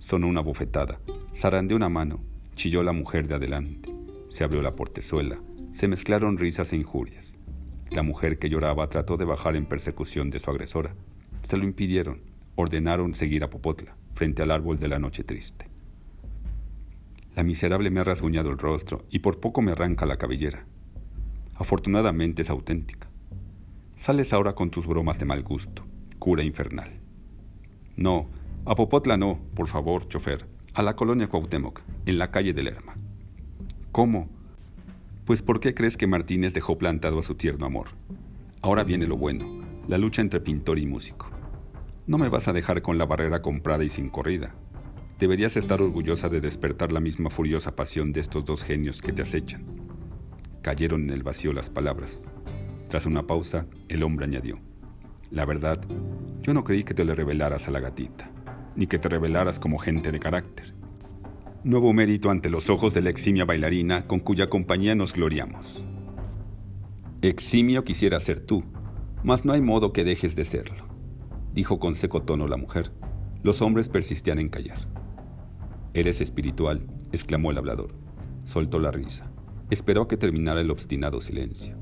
Sonó 0.00 0.26
una 0.26 0.40
bofetada, 0.40 0.98
zarandeó 1.32 1.76
una 1.76 1.88
mano, 1.88 2.33
chilló 2.54 2.82
la 2.82 2.92
mujer 2.92 3.28
de 3.28 3.34
adelante. 3.34 3.94
Se 4.28 4.44
abrió 4.44 4.62
la 4.62 4.74
portezuela, 4.74 5.40
se 5.72 5.88
mezclaron 5.88 6.38
risas 6.38 6.72
e 6.72 6.76
injurias. 6.76 7.36
La 7.90 8.02
mujer 8.02 8.38
que 8.38 8.48
lloraba 8.48 8.88
trató 8.88 9.16
de 9.16 9.24
bajar 9.24 9.56
en 9.56 9.66
persecución 9.66 10.30
de 10.30 10.40
su 10.40 10.50
agresora. 10.50 10.94
Se 11.42 11.56
lo 11.56 11.64
impidieron, 11.64 12.22
ordenaron 12.56 13.14
seguir 13.14 13.44
a 13.44 13.50
Popotla, 13.50 13.96
frente 14.14 14.42
al 14.42 14.50
árbol 14.50 14.78
de 14.78 14.88
la 14.88 14.98
noche 14.98 15.24
triste. 15.24 15.68
La 17.36 17.42
miserable 17.42 17.90
me 17.90 18.00
ha 18.00 18.04
rasguñado 18.04 18.50
el 18.50 18.58
rostro 18.58 19.04
y 19.10 19.18
por 19.18 19.40
poco 19.40 19.60
me 19.60 19.72
arranca 19.72 20.06
la 20.06 20.16
cabellera. 20.16 20.64
Afortunadamente 21.56 22.42
es 22.42 22.50
auténtica. 22.50 23.08
Sales 23.96 24.32
ahora 24.32 24.54
con 24.54 24.70
tus 24.70 24.86
bromas 24.86 25.18
de 25.18 25.24
mal 25.24 25.42
gusto, 25.42 25.84
cura 26.18 26.42
infernal. 26.42 27.00
No, 27.96 28.28
a 28.64 28.74
Popotla 28.74 29.16
no, 29.16 29.38
por 29.54 29.68
favor, 29.68 30.08
chofer, 30.08 30.46
a 30.74 30.82
la 30.82 30.96
colonia 30.96 31.28
Cuauhtémoc, 31.28 31.82
en 32.04 32.18
la 32.18 32.32
calle 32.32 32.52
de 32.52 32.64
Lerma. 32.64 32.96
¿Cómo? 33.92 34.28
Pues 35.24 35.40
¿por 35.40 35.60
qué 35.60 35.72
crees 35.72 35.96
que 35.96 36.08
Martínez 36.08 36.52
dejó 36.52 36.78
plantado 36.78 37.20
a 37.20 37.22
su 37.22 37.36
tierno 37.36 37.64
amor? 37.64 37.90
Ahora 38.60 38.82
viene 38.82 39.06
lo 39.06 39.16
bueno, 39.16 39.46
la 39.86 39.98
lucha 39.98 40.20
entre 40.20 40.40
pintor 40.40 40.80
y 40.80 40.86
músico. 40.86 41.30
No 42.08 42.18
me 42.18 42.28
vas 42.28 42.48
a 42.48 42.52
dejar 42.52 42.82
con 42.82 42.98
la 42.98 43.06
barrera 43.06 43.40
comprada 43.40 43.84
y 43.84 43.88
sin 43.88 44.10
corrida. 44.10 44.52
Deberías 45.20 45.56
estar 45.56 45.80
orgullosa 45.80 46.28
de 46.28 46.40
despertar 46.40 46.90
la 46.90 46.98
misma 46.98 47.30
furiosa 47.30 47.76
pasión 47.76 48.12
de 48.12 48.18
estos 48.18 48.44
dos 48.44 48.64
genios 48.64 49.00
que 49.00 49.12
te 49.12 49.22
acechan. 49.22 49.64
Cayeron 50.60 51.04
en 51.04 51.10
el 51.10 51.22
vacío 51.22 51.52
las 51.52 51.70
palabras. 51.70 52.26
Tras 52.88 53.06
una 53.06 53.28
pausa, 53.28 53.66
el 53.88 54.02
hombre 54.02 54.26
añadió, 54.26 54.58
La 55.30 55.44
verdad, 55.44 55.80
yo 56.42 56.52
no 56.52 56.64
creí 56.64 56.82
que 56.82 56.94
te 56.94 57.04
le 57.04 57.14
revelaras 57.14 57.68
a 57.68 57.70
la 57.70 57.78
gatita, 57.78 58.28
ni 58.76 58.86
que 58.86 58.98
te 58.98 59.08
revelaras 59.08 59.58
como 59.58 59.78
gente 59.78 60.12
de 60.12 60.20
carácter. 60.20 60.74
Nuevo 61.64 61.92
mérito 61.92 62.30
ante 62.30 62.50
los 62.50 62.68
ojos 62.68 62.92
de 62.94 63.02
la 63.02 63.10
eximia 63.10 63.44
bailarina 63.44 64.06
con 64.06 64.20
cuya 64.20 64.50
compañía 64.50 64.94
nos 64.94 65.12
gloriamos. 65.12 65.84
Eximio 67.22 67.84
quisiera 67.84 68.20
ser 68.20 68.40
tú, 68.40 68.64
mas 69.22 69.44
no 69.44 69.52
hay 69.52 69.62
modo 69.62 69.92
que 69.92 70.04
dejes 70.04 70.36
de 70.36 70.44
serlo, 70.44 70.84
dijo 71.54 71.78
con 71.78 71.94
seco 71.94 72.22
tono 72.22 72.46
la 72.48 72.58
mujer. 72.58 72.92
Los 73.42 73.62
hombres 73.62 73.88
persistían 73.88 74.38
en 74.38 74.50
callar. 74.50 74.78
Eres 75.94 76.20
espiritual, 76.20 76.86
exclamó 77.12 77.50
el 77.50 77.58
hablador. 77.58 77.94
Soltó 78.44 78.78
la 78.78 78.90
risa. 78.90 79.30
Esperó 79.70 80.02
a 80.02 80.08
que 80.08 80.16
terminara 80.16 80.60
el 80.60 80.70
obstinado 80.70 81.20
silencio. 81.20 81.76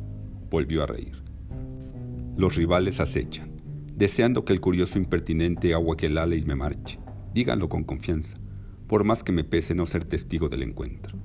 Volvió 0.50 0.84
a 0.84 0.86
reír. 0.86 1.22
Los 2.36 2.56
rivales 2.56 3.00
acechan, 3.00 3.51
deseando 3.96 4.44
que 4.44 4.52
el 4.52 4.60
curioso 4.60 4.98
impertinente 4.98 5.74
agua 5.74 5.96
que 5.96 6.06
el 6.06 6.18
ala 6.18 6.34
y 6.34 6.44
me 6.44 6.54
marche. 6.54 6.98
Díganlo 7.34 7.68
con 7.68 7.84
confianza, 7.84 8.38
por 8.86 9.04
más 9.04 9.22
que 9.22 9.32
me 9.32 9.44
pese 9.44 9.74
no 9.74 9.86
ser 9.86 10.04
testigo 10.04 10.48
del 10.48 10.62
encuentro. 10.62 11.18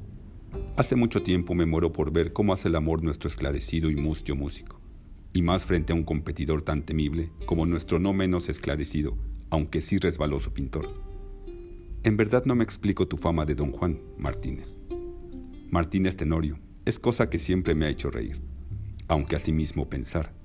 Hace 0.78 0.96
mucho 0.96 1.24
tiempo 1.24 1.56
me 1.56 1.66
muero 1.66 1.92
por 1.92 2.12
ver 2.12 2.34
cómo 2.34 2.54
hace 2.54 2.68
el 2.68 2.76
amor 2.76 3.04
nuestro 3.04 3.28
esclarecido 3.28 3.90
y 3.90 3.96
mustio 3.96 4.36
músico, 4.36 4.80
y 5.34 5.42
más 5.42 5.66
frente 5.66 5.92
a 5.92 5.96
un 5.96 6.04
competidor 6.04 6.62
tan 6.62 6.84
temible 6.84 7.32
como 7.46 7.66
nuestro 7.66 8.00
no 8.00 8.14
menos 8.14 8.48
esclarecido, 8.48 9.18
aunque 9.50 9.82
sí 9.82 9.98
resbaloso 9.98 10.54
pintor. 10.54 10.88
En 12.04 12.16
verdad 12.16 12.44
no 12.46 12.56
me 12.56 12.64
explico 12.64 13.08
tu 13.08 13.18
fama 13.18 13.46
de 13.46 13.56
don 13.56 13.72
Juan 13.72 14.00
Martínez. 14.18 14.78
Martínez 15.72 16.16
Tenorio, 16.16 16.60
es 16.86 17.00
cosa 17.00 17.30
que 17.30 17.40
siempre 17.40 17.76
me 17.76 17.86
ha 17.86 17.90
hecho 17.90 18.10
reír, 18.10 18.40
aunque 19.08 19.36
asimismo 19.36 19.90
pensar. 19.90 20.37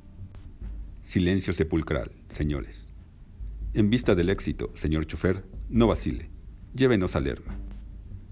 Silencio 1.03 1.53
sepulcral, 1.53 2.13
señores. 2.29 2.93
En 3.75 3.91
vista 3.91 4.15
del 4.15 4.31
éxito, 4.31 4.71
señor 4.73 5.07
chofer, 5.07 5.45
no 5.69 5.87
vacile, 5.87 6.31
llévenos 6.75 7.17
a 7.17 7.21
Lerma. 7.21 7.59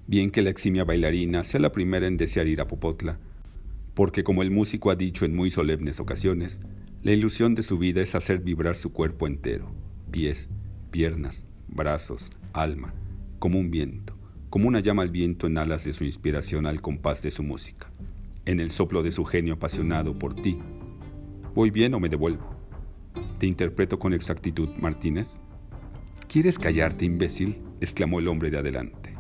Bien 0.07 0.31
que 0.31 0.43
la 0.43 0.51
eximia 0.51 0.85
bailarina 0.85 1.45
sea 1.45 1.61
la 1.61 1.73
primera 1.73 2.07
en 2.07 2.17
desear 2.17 2.49
ir 2.49 2.61
a 2.61 2.69
Popotla, 2.69 3.19
porque 3.95 4.25
como 4.25 4.43
el 4.43 4.51
músico 4.51 4.91
ha 4.91 4.97
dicho 4.97 5.25
en 5.25 5.37
muy 5.37 5.51
solemnes 5.51 6.01
ocasiones, 6.01 6.61
la 7.03 7.13
ilusión 7.13 7.55
de 7.55 7.63
su 7.63 7.77
vida 7.77 8.01
es 8.01 8.15
hacer 8.15 8.39
vibrar 8.39 8.77
su 8.77 8.93
cuerpo 8.93 9.27
entero, 9.27 9.75
pies, 10.11 10.49
piernas, 10.91 11.45
brazos, 11.69 12.31
alma, 12.53 12.95
como 13.39 13.59
un 13.59 13.71
viento 13.71 14.21
como 14.51 14.67
una 14.67 14.81
llama 14.81 15.03
al 15.03 15.11
viento 15.11 15.47
en 15.47 15.57
alas 15.59 15.85
de 15.85 15.93
su 15.93 16.05
inspiración 16.05 16.67
al 16.67 16.83
compás 16.83 17.23
de 17.23 17.31
su 17.31 17.45
música, 17.45 17.89
en 18.45 18.59
el 18.59 18.71
soplo 18.71 19.05
de 19.05 19.13
su 19.13 19.25
genio 19.25 19.55
apasionado 19.55 20.19
por 20.19 20.35
ti. 20.35 20.59
¿Voy 21.55 21.71
bien 21.71 21.95
o 21.95 22.01
me 22.01 22.09
devuelvo? 22.09 22.60
¿Te 23.41 23.49
interpreto 23.49 23.99
con 23.99 24.13
exactitud, 24.13 24.69
Martínez? 24.79 25.41
¿Quieres 26.29 26.61
callarte, 26.61 27.05
imbécil? 27.05 27.59
exclamó 27.81 28.21
el 28.21 28.29
hombre 28.29 28.53
de 28.53 28.59
adelante. 28.59 29.17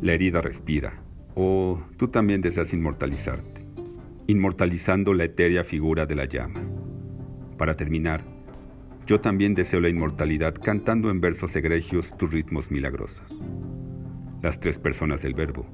La 0.00 0.12
herida 0.12 0.40
respira. 0.40 1.02
Oh, 1.34 1.82
tú 1.96 2.06
también 2.06 2.40
deseas 2.40 2.72
inmortalizarte, 2.72 3.64
inmortalizando 4.28 5.12
la 5.12 5.24
etérea 5.24 5.64
figura 5.64 6.06
de 6.06 6.14
la 6.14 6.26
llama. 6.26 6.60
Para 7.56 7.76
terminar, 7.76 8.22
yo 9.06 9.20
también 9.20 9.54
deseo 9.54 9.80
la 9.80 9.88
inmortalidad 9.88 10.54
cantando 10.54 11.10
en 11.10 11.20
versos 11.20 11.56
egregios 11.56 12.16
tus 12.16 12.30
ritmos 12.30 12.70
milagrosos 12.70 13.34
las 14.42 14.60
tres 14.60 14.78
personas 14.78 15.22
del 15.22 15.34
verbo, 15.34 15.66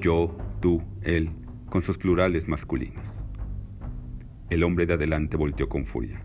yo, 0.00 0.36
tú, 0.60 0.82
él, 1.02 1.30
con 1.70 1.82
sus 1.82 1.96
plurales 1.96 2.48
masculinos. 2.48 3.06
El 4.50 4.64
hombre 4.64 4.86
de 4.86 4.94
adelante 4.94 5.36
volteó 5.36 5.68
con 5.68 5.86
furia. 5.86 6.23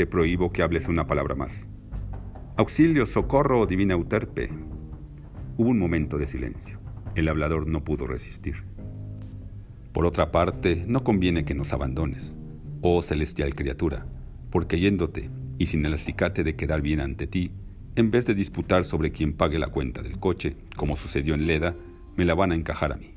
Te 0.00 0.06
prohíbo 0.06 0.50
que 0.50 0.62
hables 0.62 0.88
una 0.88 1.06
palabra 1.06 1.34
más. 1.34 1.68
Auxilio, 2.56 3.04
socorro, 3.04 3.66
divina 3.66 3.92
Euterpe. 3.92 4.48
Hubo 5.58 5.68
un 5.68 5.78
momento 5.78 6.16
de 6.16 6.26
silencio. 6.26 6.78
El 7.14 7.28
hablador 7.28 7.66
no 7.66 7.84
pudo 7.84 8.06
resistir. 8.06 8.64
Por 9.92 10.06
otra 10.06 10.32
parte, 10.32 10.84
no 10.86 11.04
conviene 11.04 11.44
que 11.44 11.52
nos 11.52 11.74
abandones, 11.74 12.34
oh 12.80 13.02
celestial 13.02 13.54
criatura, 13.54 14.06
porque 14.50 14.80
yéndote 14.80 15.28
y 15.58 15.66
sin 15.66 15.84
el 15.84 15.92
acicate 15.92 16.44
de 16.44 16.56
quedar 16.56 16.80
bien 16.80 17.00
ante 17.00 17.26
ti, 17.26 17.50
en 17.94 18.10
vez 18.10 18.24
de 18.24 18.34
disputar 18.34 18.84
sobre 18.84 19.12
quién 19.12 19.34
pague 19.34 19.58
la 19.58 19.68
cuenta 19.68 20.00
del 20.00 20.18
coche, 20.18 20.56
como 20.78 20.96
sucedió 20.96 21.34
en 21.34 21.46
Leda, 21.46 21.76
me 22.16 22.24
la 22.24 22.34
van 22.34 22.52
a 22.52 22.54
encajar 22.54 22.94
a 22.94 22.96
mí. 22.96 23.16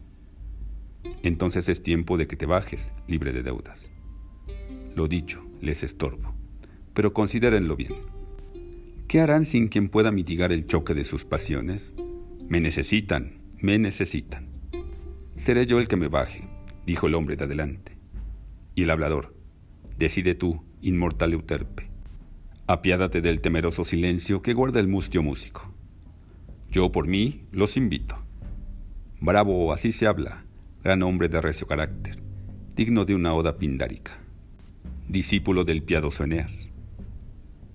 Entonces 1.21 1.69
es 1.69 1.81
tiempo 1.81 2.17
de 2.17 2.27
que 2.27 2.35
te 2.35 2.45
bajes, 2.45 2.91
libre 3.07 3.31
de 3.31 3.41
deudas. 3.41 3.89
Lo 4.97 5.07
dicho, 5.07 5.41
les 5.61 5.81
estorbo. 5.81 6.42
Pero 6.93 7.13
considérenlo 7.13 7.75
bien. 7.75 7.93
¿Qué 9.07 9.21
harán 9.21 9.45
sin 9.45 9.67
quien 9.67 9.89
pueda 9.89 10.11
mitigar 10.11 10.51
el 10.51 10.67
choque 10.67 10.93
de 10.93 11.03
sus 11.03 11.25
pasiones? 11.25 11.93
Me 12.47 12.59
necesitan, 12.59 13.39
me 13.59 13.77
necesitan. 13.79 14.47
Seré 15.35 15.65
yo 15.65 15.79
el 15.79 15.87
que 15.87 15.95
me 15.95 16.07
baje, 16.07 16.47
dijo 16.85 17.07
el 17.07 17.15
hombre 17.15 17.35
de 17.35 17.45
adelante. 17.45 17.97
Y 18.75 18.83
el 18.83 18.89
hablador, 18.89 19.35
decide 19.97 20.35
tú, 20.35 20.63
inmortal 20.81 21.33
Euterpe. 21.33 21.89
Apiádate 22.67 23.21
del 23.21 23.41
temeroso 23.41 23.85
silencio 23.85 24.41
que 24.41 24.53
guarda 24.53 24.79
el 24.79 24.87
mustio 24.87 25.21
músico. 25.21 25.71
Yo 26.71 26.91
por 26.91 27.07
mí 27.07 27.43
los 27.51 27.77
invito. 27.77 28.17
Bravo, 29.21 29.71
así 29.73 29.91
se 29.91 30.07
habla, 30.07 30.43
gran 30.83 31.03
hombre 31.03 31.29
de 31.29 31.39
recio 31.39 31.67
carácter, 31.67 32.17
digno 32.75 33.05
de 33.05 33.15
una 33.15 33.33
oda 33.33 33.57
pindárica, 33.57 34.17
discípulo 35.07 35.63
del 35.63 35.83
piadoso 35.83 36.23
Eneas. 36.23 36.72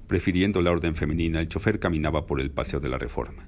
Prefiriendo 0.09 0.63
la 0.63 0.71
orden 0.71 0.95
femenina, 0.97 1.39
el 1.39 1.51
chofer 1.51 1.79
caminaba 1.79 2.25
por 2.25 2.41
el 2.41 2.51
paseo 2.51 2.81
de 2.81 2.89
la 2.89 2.97
Reforma. 2.97 3.47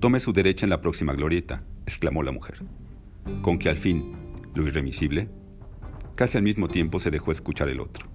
Tome 0.00 0.18
su 0.18 0.32
derecha 0.32 0.64
en 0.64 0.70
la 0.70 0.80
próxima 0.80 1.12
glorieta, 1.12 1.62
exclamó 1.84 2.22
la 2.22 2.32
mujer, 2.32 2.60
con 3.42 3.58
que 3.58 3.68
al 3.68 3.76
fin, 3.76 4.16
lo 4.54 4.66
irremisible, 4.66 5.28
casi 6.14 6.38
al 6.38 6.42
mismo 6.42 6.68
tiempo 6.68 6.98
se 7.00 7.10
dejó 7.10 7.32
escuchar 7.32 7.68
el 7.68 7.80
otro. 7.80 8.06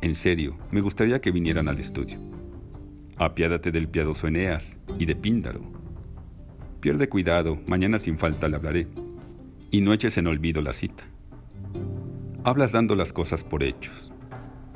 En 0.00 0.14
serio, 0.14 0.56
me 0.70 0.80
gustaría 0.80 1.20
que 1.20 1.32
vinieran 1.32 1.66
al 1.66 1.80
estudio. 1.80 2.20
Apiádate 3.16 3.72
del 3.72 3.88
piadoso 3.88 4.28
Eneas 4.28 4.78
y 4.96 5.06
de 5.06 5.16
Píndaro. 5.16 5.62
Pierde 6.78 7.08
cuidado, 7.08 7.58
mañana 7.66 7.98
sin 7.98 8.16
falta 8.16 8.46
le 8.46 8.56
hablaré. 8.56 8.86
Y 9.72 9.80
no 9.80 9.92
eches 9.92 10.18
en 10.18 10.28
olvido 10.28 10.62
la 10.62 10.72
cita. 10.72 11.02
Hablas 12.44 12.70
dando 12.70 12.94
las 12.94 13.12
cosas 13.12 13.42
por 13.42 13.64
hechos, 13.64 14.12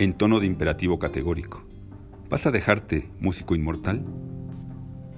en 0.01 0.15
tono 0.15 0.41
de 0.41 0.47
imperativo 0.47 0.99
categórico. 0.99 1.70
¿Vas 2.31 2.47
a 2.47 2.53
dejarte, 2.53 3.11
músico 3.19 3.57
inmortal? 3.57 4.05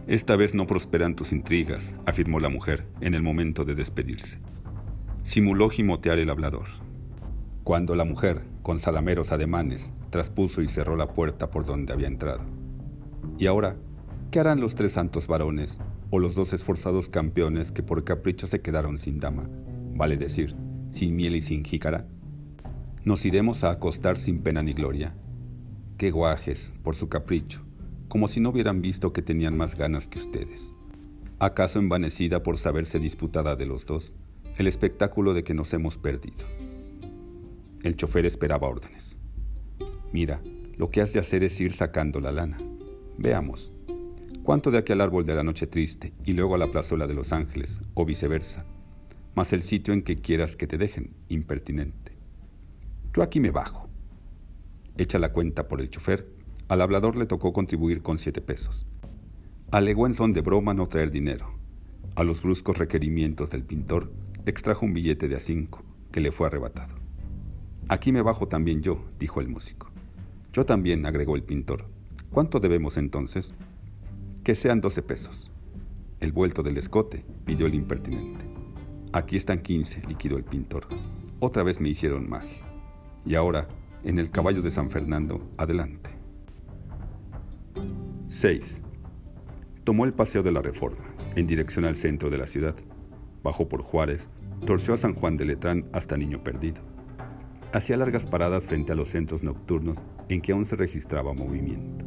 Esta 0.07 0.35
vez 0.35 0.55
no 0.55 0.67
prosperan 0.67 1.15
tus 1.15 1.33
intrigas, 1.33 1.95
afirmó 2.07 2.41
la 2.41 2.49
mujer 2.49 2.87
en 3.03 3.13
el 3.13 3.23
momento 3.23 3.67
de 3.67 3.75
despedirse. 3.75 4.39
Simuló 5.23 5.69
gimotear 5.69 6.19
el 6.19 6.31
hablador. 6.31 6.69
Cuando 7.65 7.95
la 7.97 8.07
mujer, 8.07 8.47
con 8.63 8.79
salameros 8.79 9.31
ademanes, 9.31 9.93
traspuso 10.09 10.63
y 10.63 10.69
cerró 10.69 10.97
la 10.97 11.13
puerta 11.13 11.51
por 11.51 11.67
donde 11.67 11.93
había 11.93 12.07
entrado. 12.07 12.47
Y 13.37 13.47
ahora, 13.47 13.77
¿qué 14.31 14.41
harán 14.41 14.63
los 14.63 14.75
tres 14.75 14.93
santos 14.93 15.27
varones 15.27 15.81
o 16.09 16.19
los 16.19 16.35
dos 16.35 16.55
esforzados 16.55 17.11
campeones 17.11 17.73
que 17.73 17.83
por 17.83 18.05
capricho 18.05 18.47
se 18.47 18.63
quedaron 18.63 18.97
sin 18.97 19.21
dama, 19.21 19.51
vale 19.95 20.17
decir, 20.17 20.57
sin 20.91 21.15
miel 21.15 21.37
y 21.37 21.43
sin 21.43 21.63
jícara? 21.63 22.07
¿Nos 23.05 23.27
iremos 23.27 23.65
a 23.65 23.71
acostar 23.71 24.17
sin 24.17 24.43
pena 24.43 24.63
ni 24.63 24.73
gloria? 24.73 25.15
Qué 25.99 26.11
guajes, 26.11 26.73
por 26.83 26.97
su 26.97 27.09
capricho, 27.09 27.63
como 28.09 28.29
si 28.29 28.41
no 28.41 28.51
hubieran 28.51 28.83
visto 28.83 29.13
que 29.13 29.23
tenían 29.23 29.57
más 29.57 29.77
ganas 29.77 30.09
que 30.09 30.19
ustedes. 30.19 30.73
¿Acaso 31.39 31.79
envanecida 31.79 32.43
por 32.43 32.57
saberse 32.57 32.99
disputada 32.99 33.57
de 33.57 33.67
los 33.67 33.87
dos 33.87 34.15
el 34.59 34.67
espectáculo 34.67 35.35
de 35.35 35.45
que 35.45 35.55
nos 35.55 35.73
hemos 35.73 35.99
perdido? 35.99 36.45
El 37.83 37.97
chofer 37.97 38.27
esperaba 38.27 38.69
órdenes. 38.69 39.19
Mira, 40.13 40.43
lo 40.77 40.91
que 40.91 41.01
has 41.01 41.13
de 41.13 41.21
hacer 41.21 41.43
es 41.43 41.61
ir 41.61 41.73
sacando 41.73 42.21
la 42.21 42.33
lana. 42.33 42.59
Veamos. 43.19 43.73
¿Cuánto 44.43 44.71
de 44.71 44.79
aquí 44.79 44.93
al 44.93 45.01
árbol 45.01 45.25
de 45.25 45.35
la 45.35 45.45
noche 45.45 45.67
triste 45.67 46.13
y 46.25 46.33
luego 46.33 46.55
a 46.55 46.59
la 46.59 46.71
plazuela 46.71 47.07
de 47.07 47.15
Los 47.15 47.33
Ángeles, 47.33 47.83
o 47.95 48.05
viceversa? 48.05 48.65
Más 49.35 49.53
el 49.53 49.63
sitio 49.63 49.95
en 49.95 50.03
que 50.03 50.21
quieras 50.21 50.57
que 50.57 50.67
te 50.67 50.79
dejen, 50.79 51.15
impertinente. 51.29 52.13
Yo 53.15 53.23
aquí 53.23 53.41
me 53.41 53.51
bajo. 53.51 53.92
Echa 54.97 55.19
la 55.19 55.33
cuenta 55.33 55.69
por 55.69 55.81
el 55.81 55.91
chofer, 55.91 56.29
al 56.69 56.81
hablador 56.81 57.17
le 57.17 57.27
tocó 57.27 57.53
contribuir 57.53 58.03
con 58.03 58.19
siete 58.19 58.41
pesos. 58.41 58.87
Alegó 59.71 60.07
en 60.07 60.15
son 60.15 60.33
de 60.33 60.43
broma 60.43 60.75
no 60.75 60.87
traer 60.87 61.11
dinero. 61.11 61.55
A 62.15 62.25
los 62.25 62.43
bruscos 62.43 62.79
requerimientos 62.79 63.51
del 63.51 63.65
pintor, 63.65 64.13
extrajo 64.45 64.85
un 64.85 64.93
billete 64.93 65.29
de 65.29 65.37
a 65.37 65.41
cinco, 65.41 65.83
que 66.11 66.21
le 66.21 66.31
fue 66.31 66.47
arrebatado. 66.47 66.95
Aquí 67.89 68.13
me 68.13 68.23
bajo 68.23 68.49
también 68.49 68.83
yo, 68.83 69.03
dijo 69.19 69.41
el 69.41 69.49
músico. 69.49 69.91
Yo 70.53 70.67
también, 70.67 71.07
agregó 71.07 71.37
el 71.37 71.43
pintor. 71.43 71.87
¿Cuánto 72.31 72.61
debemos 72.61 72.99
entonces? 72.99 73.55
Que 74.45 74.55
sean 74.55 74.81
doce 74.81 75.03
pesos. 75.03 75.51
El 76.21 76.33
vuelto 76.33 76.63
del 76.63 76.77
escote, 76.77 77.25
pidió 77.45 77.67
el 77.67 77.75
impertinente. 77.75 78.45
Aquí 79.13 79.37
están 79.37 79.61
quince, 79.61 80.03
liquidó 80.07 80.37
el 80.37 80.45
pintor. 80.45 80.87
Otra 81.41 81.63
vez 81.63 81.81
me 81.81 81.89
hicieron 81.89 82.29
magia. 82.29 82.63
Y 83.25 83.35
ahora, 83.35 83.69
en 84.05 84.19
el 84.19 84.31
caballo 84.31 84.63
de 84.63 84.71
San 84.71 84.91
Fernando, 84.91 85.41
adelante. 85.57 86.11
6. 88.29 88.81
Tomó 89.85 90.05
el 90.05 90.13
paseo 90.13 90.43
de 90.43 90.53
la 90.53 90.63
Reforma, 90.63 91.05
en 91.37 91.47
dirección 91.47 91.85
al 91.85 91.97
centro 91.97 92.31
de 92.31 92.39
la 92.39 92.47
ciudad. 92.47 92.75
Bajó 93.43 93.69
por 93.69 93.83
Juárez, 93.83 94.31
torció 94.67 94.95
a 94.95 94.99
San 94.99 95.15
Juan 95.15 95.37
de 95.37 95.45
Letrán 95.45 95.85
hasta 95.93 96.17
Niño 96.17 96.43
Perdido. 96.43 96.81
Hacía 97.73 97.97
largas 97.97 98.27
paradas 98.27 98.67
frente 98.67 98.93
a 98.93 98.95
los 98.95 99.09
centros 99.09 99.43
nocturnos 99.43 99.99
en 100.29 100.41
que 100.41 100.53
aún 100.53 100.67
se 100.67 100.77
registraba 100.77 101.33
movimiento. 101.33 102.05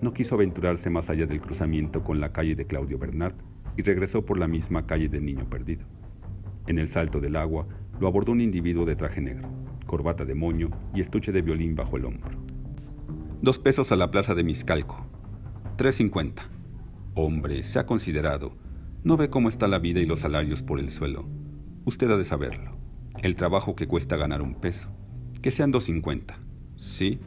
No 0.00 0.12
quiso 0.12 0.34
aventurarse 0.34 0.90
más 0.90 1.08
allá 1.08 1.26
del 1.26 1.40
cruzamiento 1.40 2.04
con 2.04 2.20
la 2.20 2.32
calle 2.32 2.54
de 2.54 2.66
Claudio 2.66 2.98
Bernard 2.98 3.34
y 3.76 3.82
regresó 3.82 4.24
por 4.24 4.38
la 4.38 4.48
misma 4.48 4.86
calle 4.86 5.08
del 5.08 5.24
Niño 5.24 5.48
Perdido. 5.48 5.86
En 6.66 6.78
el 6.78 6.88
salto 6.88 7.20
del 7.20 7.36
agua 7.36 7.66
lo 8.00 8.06
abordó 8.06 8.32
un 8.32 8.40
individuo 8.40 8.84
de 8.84 8.96
traje 8.96 9.20
negro, 9.20 9.48
corbata 9.86 10.24
de 10.24 10.34
moño 10.34 10.70
y 10.94 11.00
estuche 11.00 11.32
de 11.32 11.42
violín 11.42 11.74
bajo 11.74 11.96
el 11.96 12.04
hombro. 12.04 12.38
Dos 13.40 13.58
pesos 13.58 13.92
a 13.92 13.96
la 13.96 14.10
plaza 14.10 14.34
de 14.34 14.44
Miscalco. 14.44 15.06
Tres 15.76 15.94
cincuenta. 15.94 16.50
Hombre, 17.14 17.62
se 17.62 17.78
ha 17.78 17.86
considerado. 17.86 18.56
¿No 19.04 19.16
ve 19.16 19.30
cómo 19.30 19.48
está 19.48 19.68
la 19.68 19.78
vida 19.78 20.00
y 20.00 20.06
los 20.06 20.20
salarios 20.20 20.62
por 20.62 20.80
el 20.80 20.90
suelo? 20.90 21.26
Usted 21.84 22.10
ha 22.10 22.16
de 22.16 22.24
saberlo. 22.24 22.76
El 23.22 23.36
trabajo 23.36 23.76
que 23.76 23.86
cuesta 23.86 24.16
ganar 24.16 24.42
un 24.42 24.56
peso. 24.56 24.88
Que 25.40 25.50
sean 25.50 25.70
dos 25.70 25.84
cincuenta. 25.84 26.38
¿Sí? 26.76 27.20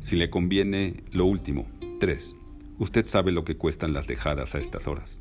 Si 0.00 0.16
le 0.16 0.30
conviene, 0.30 1.02
lo 1.10 1.26
último, 1.26 1.66
tres. 1.98 2.36
Usted 2.78 3.06
sabe 3.06 3.32
lo 3.32 3.44
que 3.44 3.56
cuestan 3.56 3.92
las 3.92 4.06
dejadas 4.06 4.54
a 4.54 4.58
estas 4.58 4.86
horas. 4.86 5.20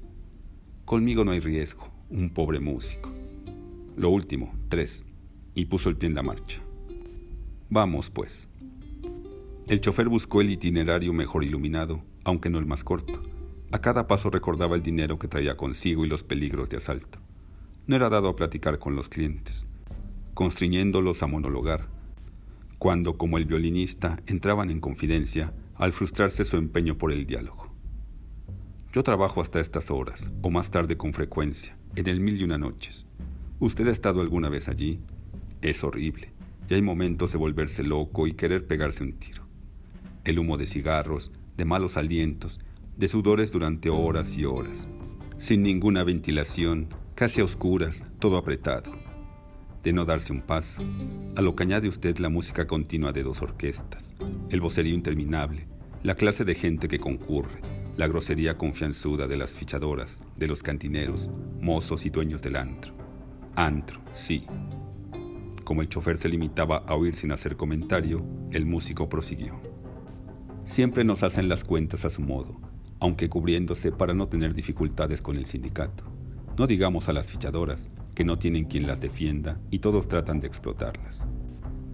Conmigo 0.84 1.26
no 1.26 1.32
hay 1.32 1.40
riesgo, 1.40 1.90
un 2.10 2.30
pobre 2.30 2.60
músico. 2.60 3.10
Lo 3.98 4.10
último, 4.10 4.54
tres. 4.70 5.04
Y 5.56 5.66
puso 5.66 5.90
el 5.90 5.98
pie 5.98 6.10
en 6.10 6.16
la 6.16 6.22
marcha. 6.22 6.62
Vamos, 7.70 8.12
pues. 8.12 8.48
El 9.68 9.82
chofer 9.82 10.08
buscó 10.10 10.42
el 10.42 10.52
itinerario 10.52 11.12
mejor 11.14 11.44
iluminado, 11.44 12.04
aunque 12.24 12.52
no 12.52 12.60
el 12.60 12.68
más 12.68 12.84
corto. 12.84 13.24
A 13.72 13.80
cada 13.80 14.06
paso 14.08 14.30
recordaba 14.30 14.76
el 14.76 14.84
dinero 14.84 15.18
que 15.18 15.28
traía 15.28 15.58
consigo 15.58 16.06
y 16.06 16.08
los 16.08 16.24
peligros 16.24 16.70
de 16.70 16.78
asalto. 16.78 17.20
No 17.88 17.96
era 17.96 18.10
dado 18.10 18.30
a 18.30 18.36
platicar 18.36 18.78
con 18.78 18.96
los 18.96 19.10
clientes, 19.10 19.68
constriñéndolos 20.34 21.24
a 21.24 21.28
monologar, 21.28 21.88
cuando, 22.78 23.18
como 23.18 23.38
el 23.38 23.46
violinista, 23.46 24.22
entraban 24.28 24.70
en 24.70 24.80
confidencia 24.80 25.54
al 25.76 25.94
frustrarse 25.94 26.44
su 26.44 26.58
empeño 26.58 26.98
por 26.98 27.12
el 27.12 27.26
diálogo. 27.26 27.74
Yo 28.94 29.04
trabajo 29.04 29.42
hasta 29.42 29.60
estas 29.60 29.90
horas, 29.92 30.32
o 30.42 30.52
más 30.52 30.72
tarde 30.72 30.96
con 30.96 31.14
frecuencia, 31.14 31.78
en 31.96 32.08
el 32.08 32.20
mil 32.20 32.40
y 32.40 32.44
una 32.44 32.58
noches. 32.58 33.06
¿Usted 33.60 33.88
ha 33.88 33.92
estado 33.92 34.22
alguna 34.22 34.50
vez 34.50 34.68
allí? 34.68 35.00
Es 35.66 35.84
horrible, 35.84 36.30
y 36.70 36.76
hay 36.76 36.84
momentos 36.84 37.32
de 37.32 37.40
volverse 37.40 37.82
loco 37.82 38.28
y 38.28 38.34
querer 38.34 38.68
pegarse 38.68 39.04
un 39.04 39.14
tiro. 39.14 39.48
El 40.24 40.38
humo 40.38 40.58
de 40.58 40.68
cigarros, 40.68 41.32
de 41.58 41.66
malos 41.66 41.98
alientos, 41.98 42.60
de 42.96 43.08
sudores 43.08 43.52
durante 43.52 43.90
horas 43.90 44.38
y 44.38 44.46
horas, 44.46 44.88
sin 45.38 45.64
ninguna 45.64 46.04
ventilación, 46.04 46.90
casi 47.16 47.42
a 47.42 47.46
oscuras, 47.46 48.08
todo 48.20 48.38
apretado 48.38 48.92
de 49.82 49.92
no 49.92 50.06
darse 50.06 50.34
un 50.34 50.42
paso, 50.42 50.84
a 51.36 51.42
lo 51.42 51.56
que 51.56 51.64
añade 51.64 51.88
usted 51.88 52.18
la 52.20 52.30
música 52.30 52.68
continua 52.68 53.12
de 53.12 53.24
dos 53.24 53.42
orquestas, 53.42 54.14
el 54.52 54.62
vocerío 54.62 54.94
interminable, 54.94 55.66
la 56.04 56.14
clase 56.14 56.46
de 56.46 56.54
gente 56.54 56.88
que 56.88 57.00
concurre, 57.00 57.62
la 57.98 58.08
grosería 58.08 58.56
confianzuda 58.56 59.26
de 59.26 59.38
las 59.38 59.56
fichadoras, 59.56 60.22
de 60.38 60.48
los 60.48 60.62
cantineros, 60.62 61.28
mozos 61.60 62.06
y 62.06 62.12
dueños 62.12 62.44
del 62.44 62.56
antro. 62.56 62.94
Antro, 63.56 64.00
sí. 64.12 64.46
Como 65.66 65.82
el 65.82 65.90
chofer 65.90 66.20
se 66.20 66.30
limitaba 66.30 66.78
a 66.78 66.94
oír 66.94 67.16
sin 67.16 67.32
hacer 67.32 67.58
comentario, 67.58 68.24
el 68.52 68.68
músico 68.68 69.10
prosiguió. 69.10 69.60
Siempre 70.64 71.04
nos 71.04 71.24
hacen 71.24 71.50
las 71.50 71.64
cuentas 71.64 72.06
a 72.06 72.10
su 72.12 72.22
modo, 72.22 72.62
aunque 73.00 73.30
cubriéndose 73.30 73.92
para 73.92 74.14
no 74.14 74.28
tener 74.28 74.54
dificultades 74.54 75.24
con 75.24 75.38
el 75.38 75.48
sindicato. 75.48 76.04
No 76.56 76.68
digamos 76.68 77.10
a 77.10 77.14
las 77.14 77.26
fichadoras, 77.26 77.90
que 78.14 78.24
no 78.24 78.38
tienen 78.38 78.66
quien 78.66 78.86
las 78.86 79.02
defienda 79.02 79.60
y 79.72 79.80
todos 79.80 80.08
tratan 80.08 80.40
de 80.40 80.46
explotarlas. 80.46 81.32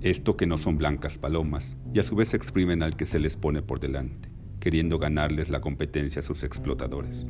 Esto 0.02 0.36
que 0.36 0.48
no 0.48 0.58
son 0.58 0.78
blancas 0.78 1.18
palomas 1.18 1.78
y 1.94 2.00
a 2.00 2.04
su 2.04 2.16
vez 2.18 2.34
exprimen 2.34 2.84
al 2.84 2.98
que 2.98 3.06
se 3.06 3.20
les 3.20 3.38
pone 3.38 3.62
por 3.62 3.80
delante, 3.80 4.30
queriendo 4.60 5.00
ganarles 5.00 5.50
la 5.50 5.62
competencia 5.62 6.20
a 6.20 6.24
sus 6.24 6.44
explotadores. 6.44 7.30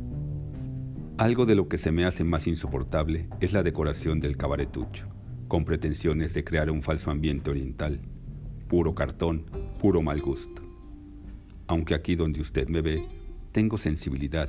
Algo 1.19 1.45
de 1.45 1.53
lo 1.53 1.69
que 1.69 1.77
se 1.77 1.91
me 1.91 2.03
hace 2.03 2.23
más 2.23 2.47
insoportable 2.47 3.29
es 3.41 3.53
la 3.53 3.61
decoración 3.61 4.19
del 4.19 4.37
cabaretucho, 4.37 5.07
con 5.51 5.65
pretensiones 5.65 6.33
de 6.33 6.45
crear 6.45 6.71
un 6.71 6.81
falso 6.81 7.11
ambiente 7.11 7.51
oriental, 7.51 7.99
puro 8.69 8.95
cartón, 8.95 9.43
puro 9.81 10.01
mal 10.01 10.21
gusto. 10.21 10.61
Aunque 11.67 11.93
aquí 11.93 12.15
donde 12.15 12.39
usted 12.39 12.69
me 12.69 12.79
ve, 12.79 13.05
tengo 13.51 13.77
sensibilidad, 13.77 14.47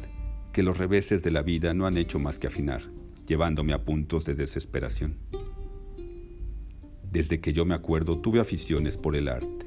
que 0.53 0.63
los 0.63 0.79
reveses 0.79 1.25
de 1.25 1.33
la 1.33 1.43
vida 1.43 1.75
no 1.75 1.89
han 1.89 1.97
hecho 1.97 2.21
más 2.21 2.39
que 2.39 2.47
afinar 2.47 2.83
llevándome 3.27 3.73
a 3.73 3.85
puntos 3.85 4.25
de 4.27 4.37
desesperación. 4.37 5.17
Desde 7.11 7.41
que 7.41 7.53
yo 7.53 7.65
me 7.65 7.75
acuerdo 7.75 8.21
tuve 8.21 8.39
aficiones 8.39 8.97
por 8.97 9.17
el 9.17 9.27
arte. 9.27 9.67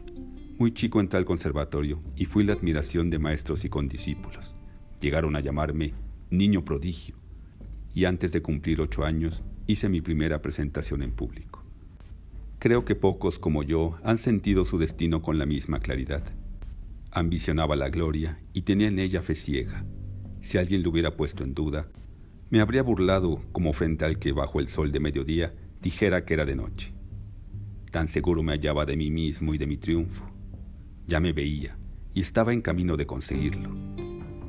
Muy 0.58 0.74
chico 0.74 1.02
entré 1.02 1.17
al 1.17 1.26
conservatorio 1.26 2.00
y 2.15 2.24
fui 2.24 2.45
la 2.45 2.54
admiración 2.54 3.10
de 3.10 3.19
maestros 3.19 3.65
y 3.65 3.69
condiscípulos. 3.69 4.56
Llegaron 5.02 5.36
a 5.36 5.41
llamarme 5.41 5.95
niño 6.30 6.63
prodigio 6.63 7.17
y 7.93 8.06
antes 8.06 8.32
de 8.32 8.41
cumplir 8.41 8.80
ocho 8.80 9.04
años 9.04 9.43
hice 9.67 9.89
mi 9.89 10.01
primera 10.01 10.41
presentación 10.41 11.01
en 11.01 11.12
público. 11.12 11.63
Creo 12.60 12.86
que 12.86 12.95
pocos 12.95 13.39
como 13.39 13.63
yo 13.63 13.97
han 14.04 14.17
sentido 14.17 14.65
su 14.65 14.78
destino 14.78 15.21
con 15.21 15.38
la 15.38 15.45
misma 15.45 15.80
claridad. 15.80 16.23
Ambicionaba 17.12 17.75
la 17.75 17.89
gloria 17.89 18.39
y 18.54 18.62
tenía 18.63 18.88
en 18.88 18.99
ella 18.99 19.21
fe 19.21 19.36
ciega. 19.36 19.86
Si 20.39 20.58
alguien 20.58 20.84
lo 20.84 20.89
hubiera 20.89 21.15
puesto 21.15 21.43
en 21.43 21.54
duda, 21.54 21.88
me 22.49 22.60
habría 22.60 22.84
burlado 22.84 23.41
como 23.51 23.73
frente 23.73 24.06
al 24.06 24.19
que 24.19 24.32
bajo 24.32 24.60
el 24.60 24.67
sol 24.67 24.91
de 24.91 24.99
mediodía 24.99 25.54
dijera 25.82 26.25
que 26.25 26.36
era 26.36 26.45
de 26.45 26.56
noche. 26.56 26.93
Tan 27.91 28.08
seguro 28.08 28.43
me 28.43 28.51
hallaba 28.51 28.86
de 28.86 28.97
mí 28.97 29.10
mismo 29.10 29.54
y 29.54 29.58
de 29.58 29.67
mi 29.67 29.78
triunfo. 29.78 30.25
Ya 31.08 31.19
me 31.19 31.34
veía 31.34 31.78
y 32.13 32.21
estaba 32.21 32.54
en 32.54 32.62
camino 32.62 32.97
de 32.97 33.06
conseguirlo, 33.06 33.69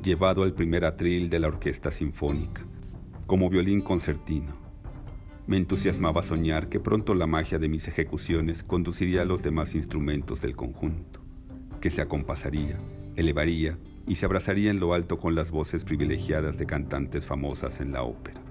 llevado 0.03 0.43
al 0.43 0.53
primer 0.53 0.85
atril 0.85 1.29
de 1.29 1.39
la 1.39 1.47
orquesta 1.47 1.91
sinfónica, 1.91 2.65
como 3.25 3.49
violín 3.49 3.81
concertino. 3.81 4.66
Me 5.47 5.55
entusiasmaba 5.55 6.23
soñar 6.23 6.67
que 6.67 6.81
pronto 6.81 7.15
la 7.15 7.25
magia 7.25 7.57
de 7.57 7.69
mis 7.69 7.87
ejecuciones 7.87 8.63
conduciría 8.63 9.21
a 9.21 9.25
los 9.25 9.43
demás 9.43 9.75
instrumentos 9.75 10.41
del 10.41 10.57
conjunto, 10.57 11.21
que 11.79 11.89
se 11.89 12.01
acompasaría, 12.01 12.77
elevaría 13.15 13.77
y 14.05 14.15
se 14.15 14.25
abrazaría 14.25 14.71
en 14.71 14.81
lo 14.81 14.93
alto 14.93 15.19
con 15.19 15.35
las 15.35 15.51
voces 15.51 15.85
privilegiadas 15.85 16.57
de 16.57 16.65
cantantes 16.65 17.25
famosas 17.25 17.79
en 17.79 17.93
la 17.93 18.03
ópera, 18.03 18.41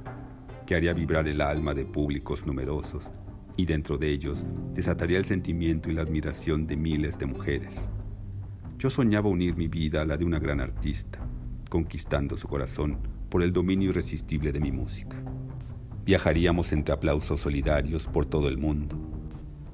que 0.65 0.75
haría 0.75 0.95
vibrar 0.95 1.29
el 1.29 1.43
alma 1.43 1.75
de 1.75 1.85
públicos 1.85 2.47
numerosos 2.47 3.13
y 3.59 3.67
dentro 3.67 3.99
de 3.99 4.11
ellos 4.11 4.47
desataría 4.73 5.19
el 5.19 5.27
sentimiento 5.27 5.91
y 5.91 5.93
la 5.93 6.01
admiración 6.01 6.67
de 6.67 6.79
miles 6.79 7.19
de 7.19 7.27
mujeres. 7.27 7.91
Yo 8.79 8.89
soñaba 8.89 9.29
unir 9.29 9.55
mi 9.55 9.69
vida 9.69 10.01
a 10.01 10.07
la 10.07 10.17
de 10.17 10.25
una 10.25 10.39
gran 10.39 10.63
artista, 10.63 11.19
conquistando 11.69 12.39
su 12.39 12.49
corazón 12.49 12.97
por 13.29 13.43
el 13.43 13.53
dominio 13.53 13.91
irresistible 13.91 14.51
de 14.51 14.61
mi 14.61 14.73
música. 14.73 15.23
Viajaríamos 16.07 16.73
entre 16.73 16.95
aplausos 16.95 17.41
solidarios 17.41 18.07
por 18.07 18.27
todo 18.27 18.47
el 18.47 18.59
mundo. 18.59 18.97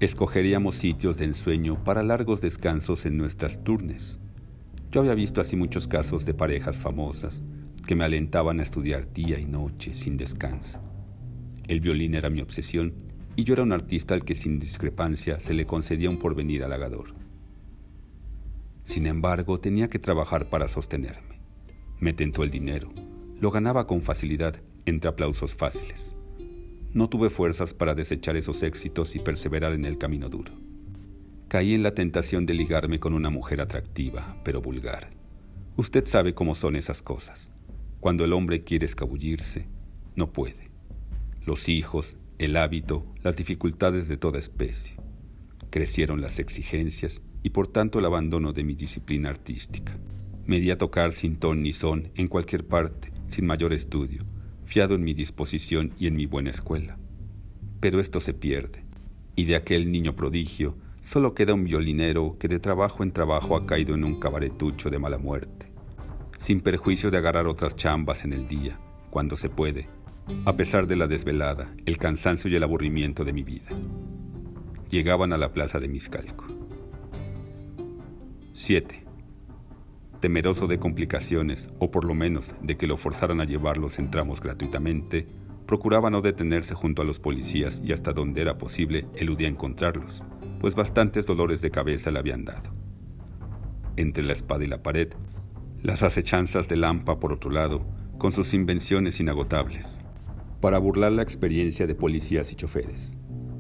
Escogeríamos 0.00 0.76
sitios 0.76 1.18
de 1.18 1.26
ensueño 1.26 1.84
para 1.84 2.02
largos 2.02 2.40
descansos 2.40 3.04
en 3.04 3.18
nuestras 3.18 3.62
turnes. 3.62 4.18
Yo 4.90 5.02
había 5.02 5.12
visto 5.12 5.42
así 5.42 5.56
muchos 5.56 5.86
casos 5.86 6.24
de 6.24 6.32
parejas 6.32 6.78
famosas 6.78 7.44
que 7.86 7.94
me 7.94 8.04
alentaban 8.04 8.60
a 8.60 8.62
estudiar 8.62 9.12
día 9.12 9.38
y 9.38 9.44
noche 9.44 9.94
sin 9.94 10.16
descanso. 10.16 10.80
El 11.68 11.80
violín 11.80 12.14
era 12.14 12.30
mi 12.30 12.40
obsesión 12.40 12.94
y 13.36 13.44
yo 13.44 13.52
era 13.52 13.62
un 13.62 13.72
artista 13.72 14.14
al 14.14 14.24
que 14.24 14.34
sin 14.34 14.58
discrepancia 14.58 15.38
se 15.38 15.52
le 15.52 15.66
concedía 15.66 16.08
un 16.08 16.18
porvenir 16.18 16.64
halagador. 16.64 17.12
Sin 18.84 19.06
embargo, 19.06 19.60
tenía 19.60 19.90
que 19.90 19.98
trabajar 19.98 20.48
para 20.48 20.66
sostenerme. 20.66 21.42
Me 22.00 22.14
tentó 22.14 22.42
el 22.42 22.50
dinero. 22.50 22.90
Lo 23.38 23.50
ganaba 23.50 23.86
con 23.86 24.00
facilidad 24.00 24.62
entre 24.86 25.10
aplausos 25.10 25.54
fáciles. 25.54 26.16
No 26.94 27.08
tuve 27.08 27.30
fuerzas 27.30 27.72
para 27.72 27.94
desechar 27.94 28.36
esos 28.36 28.62
éxitos 28.62 29.16
y 29.16 29.18
perseverar 29.18 29.72
en 29.72 29.86
el 29.86 29.96
camino 29.96 30.28
duro. 30.28 30.52
Caí 31.48 31.72
en 31.72 31.82
la 31.82 31.94
tentación 31.94 32.44
de 32.44 32.52
ligarme 32.52 33.00
con 33.00 33.14
una 33.14 33.30
mujer 33.30 33.62
atractiva, 33.62 34.36
pero 34.44 34.60
vulgar. 34.60 35.10
Usted 35.76 36.06
sabe 36.06 36.34
cómo 36.34 36.54
son 36.54 36.76
esas 36.76 37.00
cosas. 37.00 37.50
Cuando 38.00 38.26
el 38.26 38.34
hombre 38.34 38.62
quiere 38.62 38.84
escabullirse, 38.84 39.66
no 40.16 40.32
puede. 40.32 40.70
Los 41.46 41.70
hijos, 41.70 42.18
el 42.38 42.56
hábito, 42.56 43.06
las 43.22 43.38
dificultades 43.38 44.06
de 44.06 44.18
toda 44.18 44.38
especie. 44.38 44.96
Crecieron 45.70 46.20
las 46.20 46.38
exigencias 46.38 47.22
y 47.42 47.50
por 47.50 47.68
tanto 47.68 48.00
el 48.00 48.04
abandono 48.04 48.52
de 48.52 48.64
mi 48.64 48.74
disciplina 48.74 49.30
artística. 49.30 49.98
Me 50.44 50.60
di 50.60 50.70
a 50.70 50.76
tocar 50.76 51.12
sin 51.12 51.36
ton 51.36 51.62
ni 51.62 51.72
son 51.72 52.10
en 52.16 52.28
cualquier 52.28 52.66
parte, 52.66 53.12
sin 53.26 53.46
mayor 53.46 53.72
estudio, 53.72 54.26
fiado 54.72 54.94
en 54.94 55.04
mi 55.04 55.12
disposición 55.12 55.92
y 55.98 56.06
en 56.06 56.16
mi 56.16 56.24
buena 56.24 56.48
escuela. 56.48 56.96
Pero 57.78 58.00
esto 58.00 58.20
se 58.20 58.32
pierde, 58.32 58.82
y 59.36 59.44
de 59.44 59.54
aquel 59.54 59.92
niño 59.92 60.16
prodigio 60.16 60.78
solo 61.02 61.34
queda 61.34 61.52
un 61.52 61.64
violinero 61.64 62.38
que 62.40 62.48
de 62.48 62.58
trabajo 62.58 63.02
en 63.02 63.12
trabajo 63.12 63.54
ha 63.54 63.66
caído 63.66 63.94
en 63.94 64.02
un 64.02 64.18
cabaretucho 64.18 64.88
de 64.88 64.98
mala 64.98 65.18
muerte, 65.18 65.70
sin 66.38 66.62
perjuicio 66.62 67.10
de 67.10 67.18
agarrar 67.18 67.48
otras 67.48 67.76
chambas 67.76 68.24
en 68.24 68.32
el 68.32 68.48
día, 68.48 68.80
cuando 69.10 69.36
se 69.36 69.50
puede, 69.50 69.90
a 70.46 70.56
pesar 70.56 70.86
de 70.86 70.96
la 70.96 71.06
desvelada, 71.06 71.70
el 71.84 71.98
cansancio 71.98 72.48
y 72.48 72.56
el 72.56 72.62
aburrimiento 72.62 73.24
de 73.24 73.32
mi 73.34 73.42
vida. 73.42 73.68
Llegaban 74.88 75.34
a 75.34 75.36
la 75.36 75.52
plaza 75.52 75.80
de 75.80 75.88
Miscalco. 75.88 76.46
7. 78.54 79.01
Temeroso 80.22 80.68
de 80.68 80.78
complicaciones, 80.78 81.68
o 81.80 81.90
por 81.90 82.04
lo 82.04 82.14
menos 82.14 82.54
de 82.62 82.76
que 82.76 82.86
lo 82.86 82.96
forzaran 82.96 83.40
a 83.40 83.44
llevarlos 83.44 83.98
en 83.98 84.08
tramos 84.08 84.40
gratuitamente, 84.40 85.26
procuraba 85.66 86.10
no 86.10 86.20
detenerse 86.20 86.74
junto 86.74 87.02
a 87.02 87.04
los 87.04 87.18
policías 87.18 87.82
y 87.84 87.92
hasta 87.92 88.12
donde 88.12 88.40
era 88.40 88.56
posible 88.56 89.08
eludía 89.16 89.48
encontrarlos, 89.48 90.22
pues 90.60 90.76
bastantes 90.76 91.26
dolores 91.26 91.60
de 91.60 91.72
cabeza 91.72 92.12
le 92.12 92.20
habían 92.20 92.44
dado. 92.44 92.70
Entre 93.96 94.22
la 94.22 94.32
espada 94.32 94.62
y 94.62 94.68
la 94.68 94.80
pared, 94.80 95.08
las 95.82 96.04
acechanzas 96.04 96.68
de 96.68 96.76
Lampa 96.76 97.18
por 97.18 97.32
otro 97.32 97.50
lado, 97.50 97.84
con 98.18 98.30
sus 98.30 98.54
invenciones 98.54 99.18
inagotables, 99.18 100.02
para 100.60 100.78
burlar 100.78 101.10
la 101.10 101.22
experiencia 101.22 101.88
de 101.88 101.96
policías 101.96 102.52
y 102.52 102.54
choferes, 102.54 103.18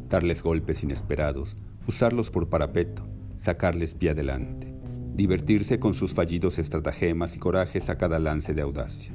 darles 0.08 0.44
golpes 0.44 0.84
inesperados, 0.84 1.58
usarlos 1.88 2.30
por 2.30 2.48
parapeto, 2.48 3.04
sacarles 3.36 3.96
pie 3.96 4.10
adelante, 4.10 4.71
divertirse 5.14 5.78
con 5.78 5.92
sus 5.92 6.14
fallidos 6.14 6.58
estratagemas 6.58 7.36
y 7.36 7.38
corajes 7.38 7.90
a 7.90 7.98
cada 7.98 8.18
lance 8.18 8.54
de 8.54 8.62
audacia. 8.62 9.12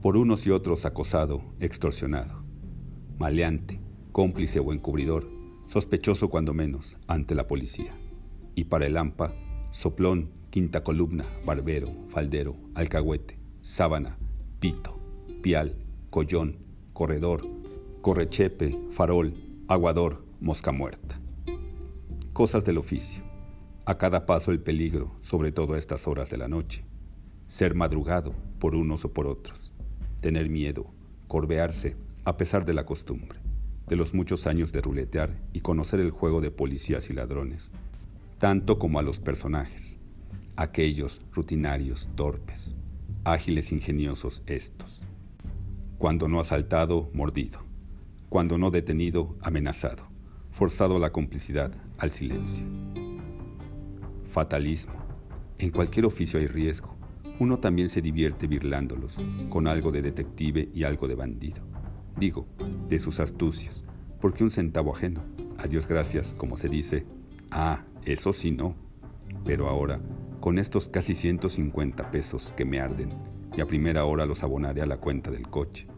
Por 0.00 0.16
unos 0.16 0.46
y 0.46 0.50
otros 0.50 0.86
acosado, 0.86 1.42
extorsionado, 1.60 2.42
maleante, 3.18 3.80
cómplice 4.12 4.58
o 4.60 4.72
encubridor, 4.72 5.28
sospechoso 5.66 6.28
cuando 6.28 6.54
menos 6.54 6.96
ante 7.06 7.34
la 7.34 7.46
policía. 7.46 7.92
Y 8.54 8.64
para 8.64 8.86
el 8.86 8.96
AMPA, 8.96 9.34
soplón, 9.70 10.30
quinta 10.48 10.82
columna, 10.82 11.26
barbero, 11.44 11.92
faldero, 12.08 12.56
alcahuete, 12.74 13.38
sábana, 13.60 14.18
pito, 14.58 14.98
pial, 15.42 15.76
collón, 16.08 16.58
corredor, 16.94 17.46
correchepe, 18.00 18.76
farol, 18.90 19.34
aguador, 19.68 20.24
mosca 20.40 20.72
muerta. 20.72 21.20
Cosas 22.32 22.64
del 22.64 22.78
oficio. 22.78 23.29
A 23.90 23.98
cada 23.98 24.24
paso 24.24 24.52
el 24.52 24.60
peligro, 24.60 25.10
sobre 25.20 25.50
todo 25.50 25.74
a 25.74 25.78
estas 25.78 26.06
horas 26.06 26.30
de 26.30 26.36
la 26.36 26.46
noche. 26.46 26.84
Ser 27.48 27.74
madrugado 27.74 28.36
por 28.60 28.76
unos 28.76 29.04
o 29.04 29.12
por 29.12 29.26
otros. 29.26 29.74
Tener 30.20 30.48
miedo, 30.48 30.94
corbearse 31.26 31.96
a 32.24 32.36
pesar 32.36 32.64
de 32.64 32.72
la 32.72 32.86
costumbre, 32.86 33.40
de 33.88 33.96
los 33.96 34.14
muchos 34.14 34.46
años 34.46 34.70
de 34.70 34.80
ruletear 34.80 35.36
y 35.52 35.62
conocer 35.62 35.98
el 35.98 36.12
juego 36.12 36.40
de 36.40 36.52
policías 36.52 37.10
y 37.10 37.14
ladrones, 37.14 37.72
tanto 38.38 38.78
como 38.78 39.00
a 39.00 39.02
los 39.02 39.18
personajes, 39.18 39.98
aquellos 40.54 41.20
rutinarios, 41.32 42.10
torpes, 42.14 42.76
ágiles 43.24 43.72
ingeniosos 43.72 44.44
estos 44.46 45.02
cuando 45.98 46.28
no 46.28 46.38
asaltado, 46.38 47.10
mordido, 47.12 47.58
cuando 48.28 48.56
no 48.56 48.70
detenido, 48.70 49.36
amenazado, 49.42 50.04
forzado 50.52 50.94
a 50.94 51.00
la 51.00 51.10
complicidad, 51.10 51.72
al 51.98 52.12
silencio. 52.12 52.64
Fatalismo. 54.30 54.94
En 55.58 55.70
cualquier 55.70 56.06
oficio 56.06 56.38
hay 56.38 56.46
riesgo. 56.46 56.94
Uno 57.40 57.58
también 57.58 57.88
se 57.88 58.00
divierte 58.00 58.46
birlándolos, 58.46 59.20
con 59.48 59.66
algo 59.66 59.90
de 59.90 60.02
detective 60.02 60.68
y 60.72 60.84
algo 60.84 61.08
de 61.08 61.16
bandido. 61.16 61.62
Digo, 62.16 62.46
de 62.88 62.98
sus 62.98 63.18
astucias, 63.18 63.84
porque 64.20 64.44
un 64.44 64.50
centavo 64.50 64.94
ajeno, 64.94 65.22
a 65.58 65.66
Dios 65.66 65.88
gracias, 65.88 66.34
como 66.34 66.56
se 66.56 66.68
dice, 66.68 67.06
ah, 67.50 67.82
eso 68.04 68.32
sí 68.32 68.50
no. 68.52 68.74
Pero 69.44 69.68
ahora, 69.68 70.00
con 70.40 70.58
estos 70.58 70.88
casi 70.88 71.14
150 71.14 72.10
pesos 72.10 72.52
que 72.56 72.64
me 72.64 72.78
arden, 72.78 73.12
y 73.56 73.60
a 73.60 73.66
primera 73.66 74.04
hora 74.04 74.26
los 74.26 74.44
abonaré 74.44 74.82
a 74.82 74.86
la 74.86 74.98
cuenta 74.98 75.30
del 75.30 75.48
coche. 75.48 75.88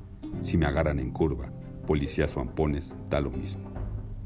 Si 0.40 0.56
me 0.56 0.66
agarran 0.66 0.98
en 0.98 1.10
curva, 1.10 1.52
policías 1.86 2.34
o 2.36 2.40
ampones, 2.40 2.96
da 3.10 3.20
lo 3.20 3.30
mismo. 3.30 3.70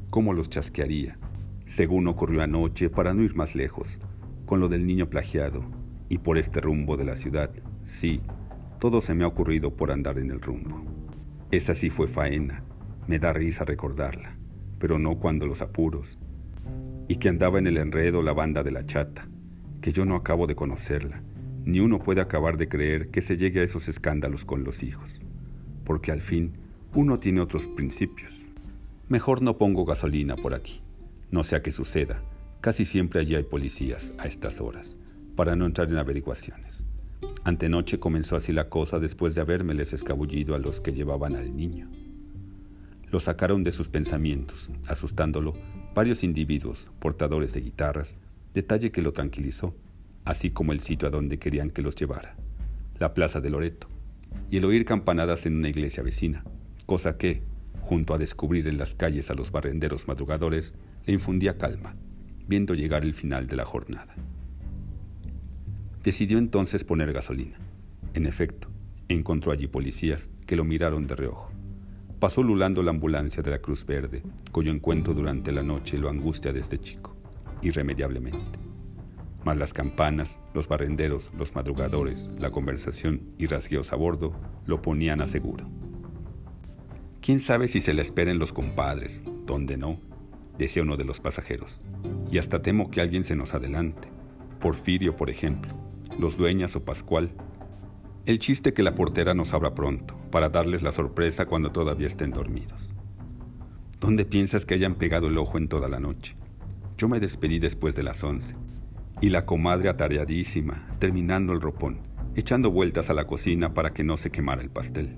¿Cómo 0.09 0.33
los 0.33 0.49
chasquearía? 0.49 1.19
Según 1.67 2.07
ocurrió 2.07 2.41
anoche, 2.41 2.89
para 2.89 3.13
no 3.13 3.23
ir 3.23 3.35
más 3.35 3.53
lejos, 3.53 3.99
con 4.45 4.61
lo 4.61 4.69
del 4.69 4.87
niño 4.87 5.09
plagiado, 5.09 5.65
y 6.07 6.19
por 6.19 6.37
este 6.37 6.61
rumbo 6.61 6.95
de 6.95 7.03
la 7.03 7.13
ciudad, 7.13 7.51
sí, 7.83 8.21
todo 8.79 9.01
se 9.01 9.13
me 9.13 9.25
ha 9.25 9.27
ocurrido 9.27 9.75
por 9.75 9.91
andar 9.91 10.17
en 10.17 10.31
el 10.31 10.39
rumbo. 10.39 10.81
Esa 11.51 11.73
sí 11.73 11.89
fue 11.89 12.07
faena, 12.07 12.63
me 13.05 13.19
da 13.19 13.33
risa 13.33 13.65
recordarla, 13.65 14.37
pero 14.79 14.97
no 14.97 15.19
cuando 15.19 15.45
los 15.45 15.61
apuros. 15.61 16.17
Y 17.09 17.17
que 17.17 17.27
andaba 17.27 17.59
en 17.59 17.67
el 17.67 17.75
enredo 17.75 18.21
la 18.21 18.31
banda 18.31 18.63
de 18.63 18.71
la 18.71 18.85
chata, 18.85 19.27
que 19.81 19.91
yo 19.91 20.05
no 20.05 20.15
acabo 20.15 20.47
de 20.47 20.55
conocerla, 20.55 21.21
ni 21.65 21.81
uno 21.81 21.99
puede 21.99 22.21
acabar 22.21 22.55
de 22.55 22.69
creer 22.69 23.09
que 23.09 23.21
se 23.21 23.35
llegue 23.35 23.59
a 23.59 23.63
esos 23.63 23.89
escándalos 23.89 24.45
con 24.45 24.63
los 24.63 24.83
hijos, 24.83 25.19
porque 25.83 26.13
al 26.13 26.21
fin 26.21 26.53
uno 26.95 27.19
tiene 27.19 27.41
otros 27.41 27.67
principios. 27.67 28.45
Mejor 29.09 29.41
no 29.41 29.57
pongo 29.57 29.83
gasolina 29.83 30.37
por 30.37 30.53
aquí, 30.53 30.81
no 31.31 31.43
sea 31.43 31.61
que 31.61 31.71
suceda. 31.71 32.21
Casi 32.61 32.85
siempre 32.85 33.21
allí 33.21 33.35
hay 33.35 33.43
policías 33.43 34.13
a 34.17 34.27
estas 34.27 34.61
horas, 34.61 34.99
para 35.35 35.55
no 35.55 35.65
entrar 35.65 35.91
en 35.91 35.97
averiguaciones. 35.97 36.83
Antenoche 37.43 37.99
comenzó 37.99 38.35
así 38.35 38.51
la 38.53 38.69
cosa 38.69 38.99
después 38.99 39.35
de 39.35 39.41
habérmeles 39.41 39.93
escabullido 39.93 40.55
a 40.55 40.59
los 40.59 40.81
que 40.81 40.93
llevaban 40.93 41.35
al 41.35 41.55
niño. 41.55 41.89
Lo 43.09 43.19
sacaron 43.19 43.63
de 43.63 43.71
sus 43.71 43.87
pensamientos, 43.87 44.69
asustándolo 44.87 45.53
varios 45.95 46.23
individuos 46.23 46.89
portadores 46.99 47.53
de 47.53 47.61
guitarras, 47.61 48.17
detalle 48.53 48.91
que 48.91 49.01
lo 49.01 49.13
tranquilizó 49.13 49.73
así 50.27 50.51
como 50.51 50.73
el 50.73 50.81
sitio 50.81 51.07
a 51.07 51.11
donde 51.11 51.39
querían 51.39 51.69
que 51.69 51.81
los 51.81 51.95
llevara, 51.95 52.35
la 52.99 53.13
plaza 53.13 53.39
de 53.39 53.49
Loreto, 53.49 53.87
y 54.51 54.57
el 54.57 54.65
oír 54.65 54.83
campanadas 54.83 55.45
en 55.45 55.55
una 55.55 55.69
iglesia 55.69 56.03
vecina, 56.03 56.43
cosa 56.85 57.17
que, 57.17 57.41
junto 57.81 58.13
a 58.13 58.17
descubrir 58.17 58.67
en 58.67 58.77
las 58.77 58.93
calles 58.93 59.31
a 59.31 59.35
los 59.35 59.51
barrenderos 59.51 60.05
madrugadores, 60.07 60.73
le 61.07 61.13
infundía 61.13 61.57
calma, 61.57 61.95
viendo 62.47 62.75
llegar 62.75 63.03
el 63.03 63.15
final 63.15 63.47
de 63.47 63.55
la 63.55 63.65
jornada. 63.65 64.13
Decidió 66.03 66.37
entonces 66.37 66.83
poner 66.83 67.11
gasolina. 67.11 67.57
En 68.13 68.27
efecto, 68.27 68.67
encontró 69.07 69.51
allí 69.51 69.65
policías 69.65 70.29
que 70.45 70.55
lo 70.55 70.63
miraron 70.63 71.07
de 71.07 71.15
reojo. 71.15 71.51
Pasó 72.19 72.43
lulando 72.43 72.83
la 72.83 72.91
ambulancia 72.91 73.41
de 73.41 73.49
la 73.49 73.59
Cruz 73.59 73.83
Verde, 73.85 74.21
cuyo 74.51 74.71
encuentro 74.71 75.15
durante 75.15 75.51
la 75.51 75.63
noche 75.63 75.97
lo 75.97 76.09
angustia 76.09 76.53
desde 76.53 76.75
este 76.75 76.79
chico, 76.79 77.17
irremediablemente 77.63 78.67
más 79.47 79.57
las 79.57 79.73
campanas, 79.73 80.41
los 80.53 80.67
barrenderos, 80.67 81.31
los 81.37 81.55
madrugadores, 81.55 82.27
la 82.37 82.51
conversación 82.51 83.21
y 83.37 83.45
rasgueos 83.45 83.93
a 83.93 83.95
bordo 83.95 84.33
lo 84.65 84.81
ponían 84.81 85.21
a 85.21 85.27
seguro. 85.27 85.65
¿Quién 87.21 87.39
sabe 87.39 87.69
si 87.69 87.79
se 87.79 87.93
le 87.93 88.01
esperen 88.01 88.39
los 88.39 88.51
compadres? 88.51 89.23
¿Dónde 89.45 89.77
no? 89.77 90.01
Decía 90.57 90.83
uno 90.83 90.97
de 90.97 91.05
los 91.05 91.19
pasajeros. 91.19 91.81
Y 92.31 92.37
hasta 92.37 92.61
temo 92.61 92.89
que 92.89 93.01
alguien 93.01 93.23
se 93.23 93.35
nos 93.35 93.53
adelante. 93.53 94.09
Porfirio, 94.59 95.15
por 95.15 95.29
ejemplo, 95.29 95.73
los 96.17 96.37
dueñas 96.37 96.75
o 96.75 96.83
Pascual. 96.83 97.31
El 98.25 98.39
chiste 98.39 98.73
que 98.73 98.83
la 98.83 98.95
portera 98.95 99.33
nos 99.33 99.53
abra 99.53 99.73
pronto, 99.73 100.17
para 100.31 100.49
darles 100.49 100.81
la 100.81 100.91
sorpresa 100.91 101.45
cuando 101.45 101.71
todavía 101.71 102.07
estén 102.07 102.31
dormidos. 102.31 102.93
¿Dónde 103.99 104.25
piensas 104.25 104.65
que 104.65 104.73
hayan 104.73 104.95
pegado 104.95 105.27
el 105.27 105.37
ojo 105.37 105.57
en 105.57 105.67
toda 105.67 105.87
la 105.87 105.99
noche? 105.99 106.35
Yo 106.97 107.07
me 107.07 107.19
despedí 107.19 107.59
después 107.59 107.95
de 107.95 108.03
las 108.03 108.23
once, 108.23 108.55
y 109.21 109.29
la 109.29 109.45
comadre 109.45 109.89
atareadísima, 109.89 110.87
terminando 110.99 111.53
el 111.53 111.61
ropón, 111.61 111.99
echando 112.35 112.69
vueltas 112.69 113.09
a 113.09 113.13
la 113.13 113.25
cocina 113.25 113.73
para 113.73 113.93
que 113.93 114.03
no 114.03 114.17
se 114.17 114.29
quemara 114.29 114.61
el 114.61 114.69
pastel. 114.69 115.15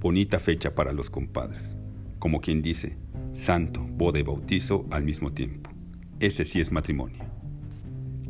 Bonita 0.00 0.38
fecha 0.38 0.74
para 0.74 0.92
los 0.92 1.08
compadres, 1.10 1.78
como 2.18 2.40
quien 2.40 2.60
dice, 2.60 2.98
santo, 3.34 3.84
boda 3.84 4.20
y 4.20 4.22
bautizo 4.22 4.86
al 4.90 5.02
mismo 5.02 5.32
tiempo. 5.32 5.70
Ese 6.20 6.44
sí 6.44 6.60
es 6.60 6.70
matrimonio. 6.70 7.24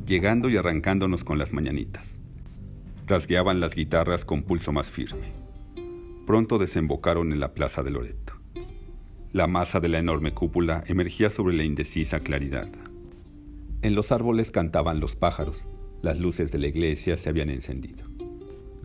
Llegando 0.07 0.49
y 0.49 0.57
arrancándonos 0.57 1.25
con 1.25 1.39
las 1.39 1.53
mañanitas. 1.53 2.19
Rasgueaban 3.07 3.61
las 3.61 3.75
guitarras 3.75 4.25
con 4.25 4.43
pulso 4.43 4.73
más 4.73 4.91
firme. 4.91 5.33
Pronto 6.27 6.59
desembocaron 6.59 7.33
en 7.33 7.41
la 7.41 7.53
plaza 7.53 7.83
de 7.83 7.91
Loreto. 7.91 8.33
La 9.33 9.47
masa 9.47 9.79
de 9.79 9.89
la 9.89 9.99
enorme 9.99 10.33
cúpula 10.33 10.83
emergía 10.87 11.29
sobre 11.29 11.55
la 11.55 11.65
indecisa 11.65 12.21
claridad. 12.21 12.69
En 13.83 13.95
los 13.95 14.11
árboles 14.11 14.51
cantaban 14.51 15.01
los 15.01 15.17
pájaros, 15.17 15.69
las 16.01 16.19
luces 16.19 16.51
de 16.51 16.59
la 16.59 16.69
iglesia 16.69 17.19
se 17.19 17.29
habían 17.29 17.51
encendido. 17.51 18.05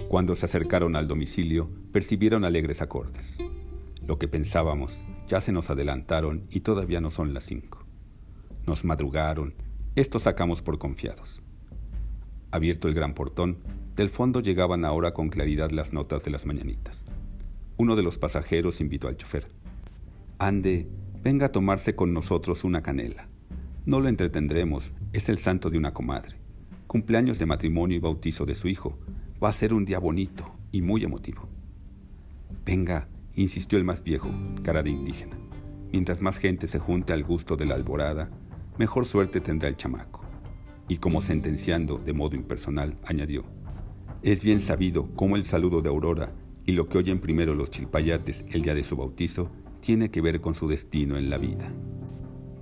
Cuando 0.10 0.36
se 0.36 0.46
acercaron 0.46 0.98
al 0.98 1.08
domicilio, 1.08 1.70
percibieron 1.94 2.44
alegres 2.44 2.82
acordes. 2.82 3.38
Lo 4.06 4.18
que 4.18 4.28
pensábamos, 4.28 5.04
ya 5.30 5.40
se 5.40 5.52
nos 5.52 5.70
adelantaron 5.70 6.48
y 6.50 6.62
todavía 6.62 7.00
no 7.00 7.12
son 7.12 7.34
las 7.36 7.46
cinco. 7.46 7.86
Nos 8.66 8.84
madrugaron, 8.84 9.54
esto 9.96 10.20
sacamos 10.20 10.64
por 10.64 10.80
confiados. 10.80 11.42
Abierto 12.52 12.88
el 12.88 12.96
gran 12.96 13.14
portón, 13.14 13.60
del 13.96 14.10
fondo 14.10 14.40
llegaban 14.40 14.86
ahora 14.86 15.14
con 15.14 15.30
claridad 15.30 15.70
las 15.70 15.94
notas 15.94 16.26
de 16.26 16.32
las 16.32 16.48
mañanitas. 16.48 17.06
Uno 17.78 17.96
de 17.96 18.02
los 18.02 18.18
pasajeros 18.18 18.82
invitó 18.82 19.08
al 19.08 19.18
chofer. 19.18 19.48
Ande, 20.40 20.90
venga 21.22 21.46
a 21.46 21.52
tomarse 21.52 21.96
con 21.96 22.12
nosotros 22.12 22.64
una 22.64 22.82
canela. 22.82 23.30
No 23.86 24.00
lo 24.00 24.10
entretendremos, 24.10 24.94
es 25.14 25.30
el 25.30 25.38
santo 25.38 25.70
de 25.70 25.78
una 25.78 25.94
comadre. 25.94 26.38
Cumpleaños 26.88 27.38
de 27.38 27.46
matrimonio 27.46 27.98
y 27.98 28.00
bautizo 28.00 28.48
de 28.48 28.56
su 28.56 28.68
hijo. 28.68 28.98
Va 29.44 29.50
a 29.50 29.54
ser 29.54 29.76
un 29.76 29.86
día 29.86 30.00
bonito 30.00 30.52
y 30.72 30.82
muy 30.82 31.04
emotivo. 31.04 31.48
Venga, 32.66 33.08
insistió 33.42 33.78
el 33.78 33.86
más 33.86 34.04
viejo, 34.04 34.30
cara 34.64 34.84
de 34.84 34.90
indígena. 34.90 35.38
Mientras 35.92 36.22
más 36.22 36.38
gente 36.38 36.68
se 36.68 36.80
junte 36.80 37.14
al 37.14 37.24
gusto 37.24 37.56
de 37.56 37.66
la 37.66 37.76
alborada, 37.76 38.30
mejor 38.78 39.06
suerte 39.06 39.40
tendrá 39.40 39.70
el 39.70 39.78
chamaco. 39.78 40.22
Y 40.88 40.98
como 40.98 41.22
sentenciando 41.22 41.98
de 41.98 42.14
modo 42.14 42.36
impersonal, 42.36 42.98
añadió, 43.06 43.44
es 44.22 44.42
bien 44.42 44.60
sabido 44.60 45.10
cómo 45.16 45.36
el 45.36 45.44
saludo 45.44 45.82
de 45.82 45.90
Aurora 45.90 46.34
y 46.66 46.74
lo 46.74 46.90
que 46.90 46.98
oyen 46.98 47.22
primero 47.22 47.56
los 47.56 47.72
chilpayates 47.72 48.44
el 48.50 48.62
día 48.62 48.76
de 48.76 48.84
su 48.84 48.98
bautizo 48.98 49.50
tiene 49.80 50.12
que 50.12 50.22
ver 50.22 50.42
con 50.42 50.54
su 50.54 50.68
destino 50.68 51.18
en 51.18 51.30
la 51.30 51.38
vida. 51.38 51.72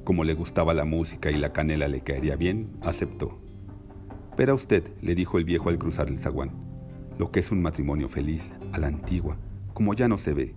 Como 0.03 0.23
le 0.23 0.35
gustaba 0.35 0.73
la 0.73 0.85
música 0.85 1.31
y 1.31 1.37
la 1.37 1.51
canela 1.51 1.87
le 1.87 2.01
caería 2.01 2.35
bien, 2.35 2.69
aceptó. 2.81 3.41
Pero 4.37 4.51
a 4.51 4.55
usted, 4.55 4.93
le 5.01 5.15
dijo 5.15 5.39
el 5.39 5.45
viejo 5.45 5.69
al 5.69 5.79
cruzar 5.79 6.07
el 6.07 6.19
zaguán, 6.19 6.51
lo 7.17 7.31
que 7.31 7.39
es 7.39 7.51
un 7.51 7.61
matrimonio 7.61 8.07
feliz, 8.07 8.55
a 8.71 8.77
la 8.77 8.87
antigua, 8.87 9.37
como 9.73 9.93
ya 9.95 10.07
no 10.07 10.17
se 10.17 10.33
ve, 10.33 10.55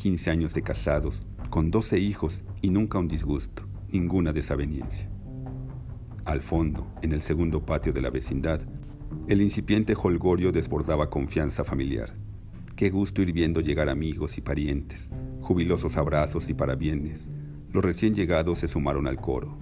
15 0.00 0.30
años 0.30 0.54
de 0.54 0.62
casados, 0.62 1.22
con 1.50 1.70
12 1.70 1.98
hijos 1.98 2.42
y 2.62 2.70
nunca 2.70 2.98
un 2.98 3.06
disgusto, 3.06 3.64
ninguna 3.92 4.32
desaveniencia. 4.32 5.10
Al 6.24 6.40
fondo, 6.40 6.86
en 7.02 7.12
el 7.12 7.20
segundo 7.20 7.66
patio 7.66 7.92
de 7.92 8.00
la 8.00 8.08
vecindad, 8.08 8.62
el 9.28 9.42
incipiente 9.42 9.94
holgorio 9.94 10.52
desbordaba 10.52 11.10
confianza 11.10 11.64
familiar. 11.64 12.14
Qué 12.76 12.88
gusto 12.88 13.20
ir 13.20 13.30
viendo 13.34 13.60
llegar 13.60 13.90
amigos 13.90 14.38
y 14.38 14.40
parientes, 14.40 15.10
jubilosos 15.42 15.98
abrazos 15.98 16.48
y 16.48 16.54
parabienes. 16.54 17.30
Los 17.70 17.84
recién 17.84 18.14
llegados 18.14 18.60
se 18.60 18.68
sumaron 18.68 19.06
al 19.06 19.20
coro. 19.20 19.58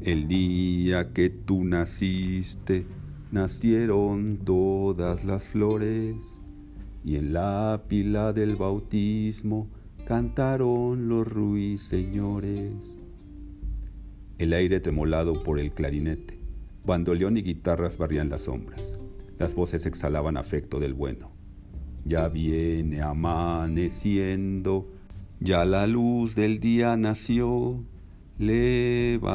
El 0.00 0.28
día 0.28 1.12
que 1.12 1.28
tú 1.28 1.64
naciste, 1.64 2.86
nacieron 3.32 4.38
todas 4.44 5.24
las 5.24 5.44
flores, 5.44 6.38
y 7.06 7.16
en 7.16 7.32
la 7.32 7.82
pila 7.86 8.32
del 8.32 8.56
bautismo 8.56 9.70
cantaron 10.04 11.08
los 11.08 11.24
ruiseñores. 11.24 12.98
El 14.38 14.52
aire 14.52 14.80
tremolado 14.80 15.44
por 15.44 15.60
el 15.60 15.70
clarinete, 15.72 16.40
bandoleón 16.84 17.36
y 17.36 17.42
guitarras 17.42 17.96
barrían 17.96 18.28
las 18.28 18.40
sombras. 18.42 18.96
Las 19.38 19.54
voces 19.54 19.86
exhalaban 19.86 20.36
afecto 20.36 20.80
del 20.80 20.94
bueno. 20.94 21.30
Ya 22.04 22.26
viene 22.28 23.00
amaneciendo, 23.02 24.88
ya 25.38 25.64
la 25.64 25.86
luz 25.86 26.34
del 26.34 26.58
día 26.58 26.96
nació. 26.96 27.84
Levántate 28.36 29.30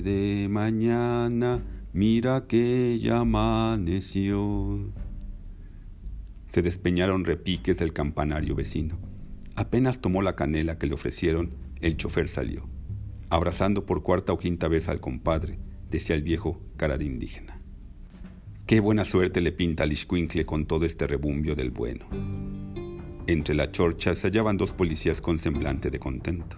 de 0.00 0.48
mañana, 0.48 1.62
mira 1.92 2.46
que 2.48 2.98
ya 3.02 3.18
amaneció. 3.18 4.80
Se 6.56 6.62
despeñaron 6.62 7.26
repiques 7.26 7.76
del 7.76 7.92
campanario 7.92 8.54
vecino. 8.54 8.98
Apenas 9.56 10.00
tomó 10.00 10.22
la 10.22 10.36
canela 10.36 10.78
que 10.78 10.86
le 10.86 10.94
ofrecieron, 10.94 11.50
el 11.82 11.98
chofer 11.98 12.28
salió. 12.28 12.66
Abrazando 13.28 13.84
por 13.84 14.02
cuarta 14.02 14.32
o 14.32 14.38
quinta 14.38 14.66
vez 14.66 14.88
al 14.88 14.98
compadre, 14.98 15.58
decía 15.90 16.16
el 16.16 16.22
viejo 16.22 16.58
cara 16.78 16.96
de 16.96 17.04
indígena. 17.04 17.60
Qué 18.64 18.80
buena 18.80 19.04
suerte 19.04 19.42
le 19.42 19.52
pinta 19.52 19.84
al 19.84 19.92
con 20.46 20.64
todo 20.64 20.86
este 20.86 21.06
rebumbio 21.06 21.54
del 21.56 21.72
bueno. 21.72 22.06
Entre 23.26 23.54
la 23.54 23.70
chorcha 23.70 24.14
se 24.14 24.28
hallaban 24.28 24.56
dos 24.56 24.72
policías 24.72 25.20
con 25.20 25.38
semblante 25.38 25.90
de 25.90 25.98
contento. 25.98 26.56